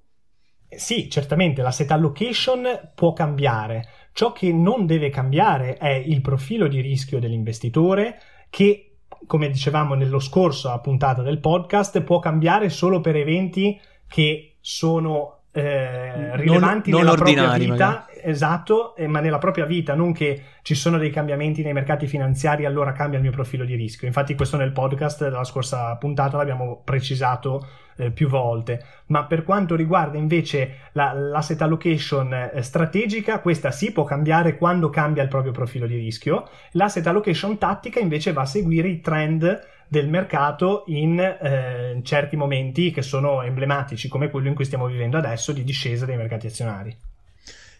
Sì, 0.68 1.08
certamente, 1.08 1.62
l'asset 1.62 1.90
allocation 1.92 2.90
può 2.94 3.14
cambiare. 3.14 3.88
Ciò 4.12 4.32
che 4.32 4.52
non 4.52 4.84
deve 4.84 5.08
cambiare 5.08 5.78
è 5.78 5.92
il 5.92 6.20
profilo 6.20 6.68
di 6.68 6.80
rischio 6.80 7.18
dell'investitore, 7.18 8.18
che, 8.56 8.92
come 9.26 9.50
dicevamo 9.50 9.92
nello 9.92 10.18
scorso 10.18 10.70
puntata 10.78 11.20
del 11.20 11.40
podcast, 11.40 12.00
può 12.00 12.20
cambiare 12.20 12.70
solo 12.70 13.02
per 13.02 13.14
eventi 13.14 13.78
che 14.08 14.56
sono 14.62 15.40
eh, 15.52 16.34
rilevanti 16.36 16.88
non, 16.88 17.04
non 17.04 17.08
nella 17.10 17.22
propria 17.22 17.52
vita, 17.58 17.68
magari. 17.68 18.15
Esatto, 18.26 18.96
eh, 18.96 19.06
ma 19.06 19.20
nella 19.20 19.38
propria 19.38 19.64
vita, 19.64 19.94
non 19.94 20.12
che 20.12 20.42
ci 20.62 20.74
sono 20.74 20.98
dei 20.98 21.10
cambiamenti 21.10 21.62
nei 21.62 21.72
mercati 21.72 22.06
finanziari, 22.06 22.64
allora 22.64 22.92
cambia 22.92 23.18
il 23.18 23.24
mio 23.24 23.32
profilo 23.32 23.64
di 23.64 23.74
rischio. 23.74 24.06
Infatti, 24.06 24.34
questo 24.34 24.56
nel 24.56 24.72
podcast 24.72 25.22
della 25.22 25.44
scorsa 25.44 25.94
puntata 25.96 26.36
l'abbiamo 26.36 26.82
precisato 26.84 27.66
eh, 27.96 28.10
più 28.10 28.28
volte. 28.28 28.84
Ma 29.06 29.24
per 29.24 29.44
quanto 29.44 29.76
riguarda 29.76 30.18
invece 30.18 30.88
la, 30.92 31.12
l'asset 31.12 31.62
allocation 31.62 32.32
eh, 32.32 32.62
strategica, 32.62 33.40
questa 33.40 33.70
sì 33.70 33.92
può 33.92 34.04
cambiare 34.04 34.56
quando 34.56 34.90
cambia 34.90 35.22
il 35.22 35.28
proprio 35.28 35.52
profilo 35.52 35.86
di 35.86 35.96
rischio. 35.96 36.48
L'asset 36.72 37.06
allocation 37.06 37.58
tattica 37.58 38.00
invece 38.00 38.32
va 38.32 38.42
a 38.42 38.46
seguire 38.46 38.88
i 38.88 39.00
trend 39.00 39.74
del 39.88 40.08
mercato 40.08 40.82
in 40.88 41.20
eh, 41.20 42.00
certi 42.02 42.36
momenti 42.36 42.90
che 42.90 43.02
sono 43.02 43.42
emblematici, 43.42 44.08
come 44.08 44.30
quello 44.30 44.48
in 44.48 44.54
cui 44.54 44.64
stiamo 44.64 44.86
vivendo 44.86 45.16
adesso 45.16 45.52
di 45.52 45.62
discesa 45.62 46.04
dei 46.04 46.16
mercati 46.16 46.48
azionari. 46.48 47.05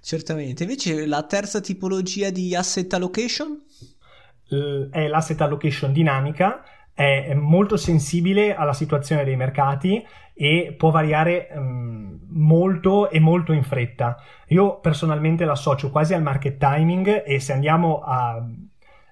Certamente. 0.06 0.62
Invece 0.62 1.04
la 1.04 1.24
terza 1.24 1.60
tipologia 1.60 2.30
di 2.30 2.54
asset 2.54 2.92
allocation? 2.94 3.60
è 4.92 5.08
l'asset 5.08 5.40
allocation 5.40 5.92
dinamica 5.92 6.62
è 6.94 7.34
molto 7.34 7.76
sensibile 7.76 8.54
alla 8.54 8.72
situazione 8.72 9.24
dei 9.24 9.34
mercati 9.34 10.00
e 10.32 10.76
può 10.78 10.90
variare 10.90 11.48
um, 11.56 12.20
molto 12.28 13.10
e 13.10 13.18
molto 13.18 13.52
in 13.52 13.64
fretta. 13.64 14.16
Io 14.50 14.78
personalmente 14.78 15.44
l'associo 15.44 15.90
quasi 15.90 16.14
al 16.14 16.22
market 16.22 16.56
timing 16.56 17.24
e 17.26 17.40
se 17.40 17.52
andiamo 17.52 18.02
a 18.04 18.40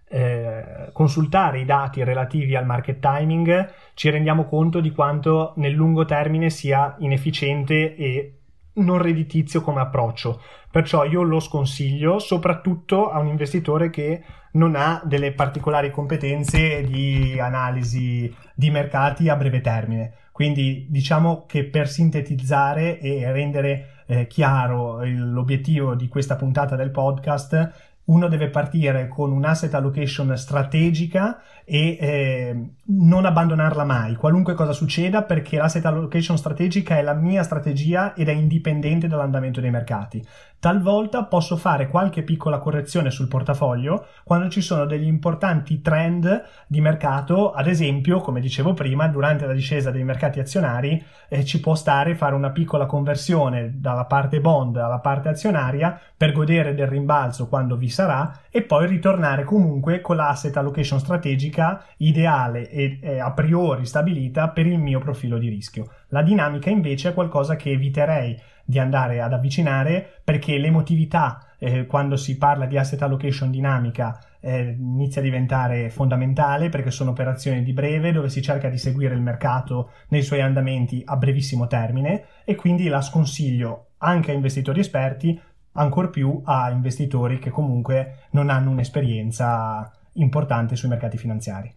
eh, 0.09 0.91
consultare 0.93 1.59
i 1.59 1.65
dati 1.65 2.05
relativi 2.05 2.55
al 2.55 2.67
market 2.67 3.01
timing 3.01 3.73
ci 3.95 4.11
rendiamo 4.11 4.45
conto 4.45 4.79
di 4.79 4.93
quanto 4.93 5.55
nel 5.57 5.73
lungo 5.73 6.05
termine 6.05 6.51
sia 6.51 6.95
inefficiente 7.01 7.97
e 7.97 8.39
non 8.75 8.99
redditizio 9.01 9.61
come 9.61 9.81
approccio. 9.81 10.41
Perciò 10.71 11.05
io 11.05 11.23
lo 11.23 11.41
sconsiglio 11.41 12.19
soprattutto 12.19 13.11
a 13.11 13.19
un 13.19 13.29
investitore 13.29 13.91
che 13.91 14.23
non 14.53 14.75
ha 14.77 15.01
delle 15.05 15.33
particolari 15.33 15.91
competenze 15.91 16.83
di 16.83 17.39
analisi 17.39 18.33
di 18.55 18.71
mercati 18.71 19.29
a 19.29 19.37
breve 19.37 19.61
termine. 19.61 20.15
Quindi 20.33 20.87
diciamo 20.89 21.45
che 21.47 21.65
per 21.65 21.89
sintetizzare 21.89 22.99
e 22.99 23.31
rendere 23.31 24.03
eh, 24.07 24.27
chiaro 24.27 25.05
l'obiettivo 25.05 25.95
di 25.95 26.09
questa 26.09 26.37
puntata 26.37 26.77
del 26.77 26.91
podcast, 26.91 27.94
uno 28.07 28.29
deve 28.29 28.51
partire 28.51 29.09
con 29.09 29.33
un 29.33 29.45
asset 29.45 29.73
allocation 29.75 30.37
strategica 30.37 31.41
e 31.65 31.97
eh, 31.99 32.71
non 32.87 33.25
abbandonarla 33.25 33.85
mai, 33.85 34.15
qualunque 34.17 34.55
cosa 34.55 34.73
succeda, 34.73 35.23
perché 35.23 35.57
l'asset 35.57 35.85
allocation 35.87 36.37
strategica 36.37 36.99
è 36.99 37.03
la 37.03 37.15
mia 37.15 37.43
strategia 37.43 38.15
ed 38.15 38.29
è 38.29 38.33
indipendente 38.33 39.09
dall'andamento 39.09 39.61
dei 39.61 39.71
mercati. 39.71 40.23
Talvolta 40.59 41.25
posso 41.25 41.57
fare 41.57 41.89
qualche 41.89 42.23
piccola 42.23 42.59
correzione 42.59 43.11
sul 43.11 43.29
portafoglio 43.29 44.07
quando 44.25 44.49
ci 44.49 44.63
sono 44.63 44.87
degli 44.87 45.07
importanti 45.07 45.83
trend 45.83 46.43
di 46.67 46.81
mercato, 46.81 47.53
ad 47.53 47.67
esempio, 47.67 48.21
come 48.21 48.41
dicevo 48.41 48.73
prima, 48.73 49.07
durante 49.09 49.47
la 49.47 49.53
discesa 49.53 49.91
dei 49.91 50.05
mercati 50.05 50.41
azionari 50.41 51.03
eh, 51.29 51.45
ci 51.45 51.61
può 51.61 51.75
stare 51.75 52.15
fare 52.15 52.35
una 52.35 52.51
piccola 52.51 52.87
conversione 52.87 53.75
dalla 53.77 54.07
parte 54.07 54.41
bond 54.41 54.77
alla 54.77 55.01
parte 55.01 55.29
azionaria 55.29 56.01
per 56.17 56.33
godere 56.33 56.75
del 56.75 56.87
rimbalzo 56.87 57.47
quando 57.49 57.77
vi 57.77 57.91
sarà 57.95 58.41
e 58.51 58.63
poi 58.63 58.87
ritornare 58.87 59.45
comunque 59.45 60.03
con 60.03 60.17
l'asset 60.17 60.55
allocation 60.57 60.99
strategica 60.99 61.83
ideale 61.99 62.69
e, 62.69 62.99
e 63.01 63.19
a 63.19 63.33
priori 63.33 63.87
stabilita 63.87 64.51
per 64.51 64.67
il 64.67 64.79
mio 64.79 64.99
profilo 64.99 65.39
di 65.39 65.49
rischio. 65.49 65.89
La 66.09 66.23
dinamica 66.23 66.69
invece 66.69 67.09
è 67.09 67.15
qualcosa 67.15 67.57
che 67.57 67.71
eviterei 67.71 68.39
di 68.65 68.79
andare 68.79 69.21
ad 69.21 69.33
avvicinare 69.33 70.21
perché 70.25 70.59
l'emotività 70.59 71.55
eh, 71.59 71.87
quando 71.87 72.17
si 72.17 72.37
parla 72.37 72.67
di 72.67 72.79
asset 72.79 73.01
allocation 73.03 73.51
dinamica 73.51 74.19
eh, 74.41 74.77
inizia 74.79 75.21
a 75.21 75.25
diventare 75.25 75.91
fondamentale 75.91 76.69
perché 76.69 76.91
sono 76.91 77.11
operazioni 77.11 77.63
di 77.63 77.73
breve 77.73 78.13
dove 78.13 78.29
si 78.29 78.43
cerca 78.43 78.69
di 78.69 78.79
seguire 78.79 79.15
il 79.15 79.21
mercato 79.21 79.91
nei 80.09 80.23
suoi 80.23 80.41
andamenti 80.41 81.03
a 81.05 81.17
brevissimo 81.17 81.67
termine 81.67 82.25
e 82.45 82.55
quindi 82.55 82.89
la 82.89 83.01
sconsiglio 83.01 83.89
anche 83.99 84.31
a 84.31 84.35
investitori 84.35 84.81
esperti 84.81 85.41
ancor 85.75 86.11
più 86.11 86.41
a 86.45 86.71
investitori 86.71 87.39
che 87.39 87.51
comunque 87.51 88.27
non 88.31 88.51
hanno 88.51 88.71
un'esperienza 88.71 89.91
importante 90.15 90.77
sui 90.77 90.89
mercati 90.89 91.17
finanziari. 91.17 91.73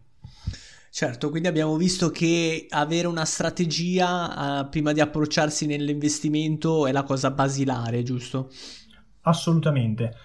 Certo, 0.89 1.29
quindi 1.29 1.47
abbiamo 1.47 1.75
visto 1.75 2.09
che 2.09 2.65
avere 2.69 3.07
una 3.07 3.25
strategia 3.25 4.61
uh, 4.61 4.69
prima 4.69 4.93
di 4.93 4.99
approcciarsi 4.99 5.67
nell'investimento 5.67 6.87
è 6.87 6.91
la 6.91 7.03
cosa 7.03 7.29
basilare, 7.29 8.01
giusto? 8.01 8.49
Assolutamente. 9.21 10.15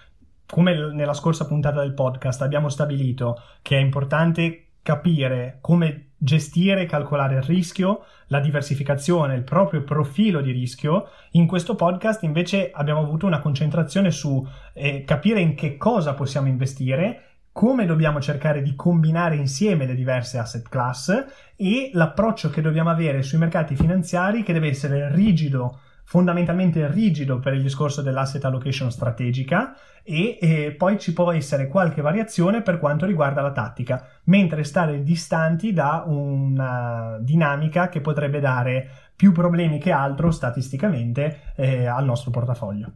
Come 0.47 0.91
nella 0.93 1.13
scorsa 1.13 1.45
puntata 1.45 1.81
del 1.81 1.93
podcast 1.93 2.41
abbiamo 2.41 2.69
stabilito 2.69 3.41
che 3.61 3.77
è 3.77 3.79
importante 3.79 4.62
capire 4.83 5.57
come 5.61 6.09
gestire 6.17 6.81
e 6.81 6.85
calcolare 6.85 7.35
il 7.35 7.41
rischio, 7.41 8.03
la 8.27 8.39
diversificazione, 8.39 9.35
il 9.35 9.43
proprio 9.43 9.83
profilo 9.83 10.41
di 10.41 10.51
rischio. 10.51 11.07
In 11.31 11.47
questo 11.47 11.75
podcast 11.75 12.23
invece 12.23 12.69
abbiamo 12.71 13.01
avuto 13.01 13.25
una 13.25 13.39
concentrazione 13.39 14.11
su 14.11 14.45
eh, 14.73 15.03
capire 15.05 15.39
in 15.39 15.55
che 15.55 15.77
cosa 15.77 16.13
possiamo 16.13 16.47
investire, 16.47 17.23
come 17.51 17.85
dobbiamo 17.85 18.19
cercare 18.19 18.61
di 18.61 18.75
combinare 18.75 19.35
insieme 19.35 19.85
le 19.85 19.95
diverse 19.95 20.37
asset 20.37 20.67
class 20.67 21.25
e 21.55 21.91
l'approccio 21.93 22.49
che 22.49 22.61
dobbiamo 22.61 22.89
avere 22.89 23.21
sui 23.21 23.37
mercati 23.37 23.75
finanziari 23.75 24.43
che 24.43 24.53
deve 24.53 24.69
essere 24.69 25.13
rigido 25.13 25.79
fondamentalmente 26.03 26.89
rigido 26.91 27.39
per 27.39 27.53
il 27.53 27.61
discorso 27.61 28.01
dell'asset 28.01 28.43
allocation 28.45 28.91
strategica 28.91 29.75
e, 30.03 30.37
e, 30.39 30.75
poi 30.77 30.99
ci 30.99 31.13
può 31.13 31.31
essere 31.31 31.67
qualche 31.67 32.01
variazione 32.01 32.61
per 32.61 32.77
quanto 32.77 33.05
riguarda 33.05 33.41
la 33.41 33.51
tattica, 33.51 34.05
mentre 34.25 34.63
stare 34.63 35.01
distanti 35.01 35.71
da 35.71 36.03
una 36.05 37.17
dinamica 37.21 37.89
che 37.89 38.01
potrebbe 38.01 38.39
dare 38.39 38.89
più 39.15 39.31
problemi 39.31 39.79
che 39.79 39.91
altro 39.91 40.31
statisticamente 40.31 41.53
eh, 41.55 41.85
al 41.85 42.03
nostro 42.03 42.31
portafoglio. 42.31 42.91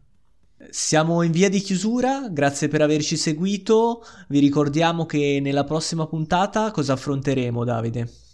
Siamo 0.70 1.22
in 1.22 1.32
via 1.32 1.50
di 1.50 1.60
chiusura, 1.60 2.28
grazie 2.30 2.68
per 2.68 2.82
averci 2.82 3.16
seguito, 3.16 4.04
vi 4.28 4.40
ricordiamo 4.40 5.06
che 5.06 5.40
nella 5.42 5.64
prossima 5.64 6.08
puntata 6.08 6.72
cosa 6.72 6.94
affronteremo 6.94 7.64
Davide? 7.64 8.27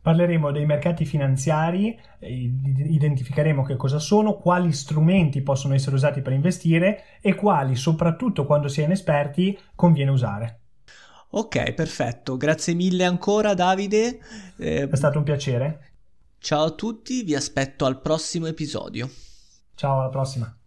Parleremo 0.00 0.52
dei 0.52 0.64
mercati 0.64 1.04
finanziari, 1.04 1.98
identificheremo 2.20 3.62
che 3.62 3.76
cosa 3.76 3.98
sono, 3.98 4.36
quali 4.36 4.72
strumenti 4.72 5.42
possono 5.42 5.74
essere 5.74 5.96
usati 5.96 6.22
per 6.22 6.32
investire 6.32 7.04
e 7.20 7.34
quali, 7.34 7.74
soprattutto 7.74 8.46
quando 8.46 8.68
si 8.68 8.80
è 8.80 8.84
inesperti, 8.84 9.58
conviene 9.74 10.10
usare. 10.10 10.60
Ok, 11.30 11.74
perfetto. 11.74 12.36
Grazie 12.36 12.74
mille 12.74 13.04
ancora 13.04 13.54
Davide. 13.54 14.18
Eh, 14.56 14.88
è 14.88 14.96
stato 14.96 15.18
un 15.18 15.24
piacere. 15.24 15.92
Ciao 16.38 16.64
a 16.64 16.70
tutti, 16.70 17.22
vi 17.22 17.34
aspetto 17.34 17.84
al 17.84 18.00
prossimo 18.00 18.46
episodio. 18.46 19.10
Ciao, 19.74 20.00
alla 20.00 20.08
prossima. 20.08 20.57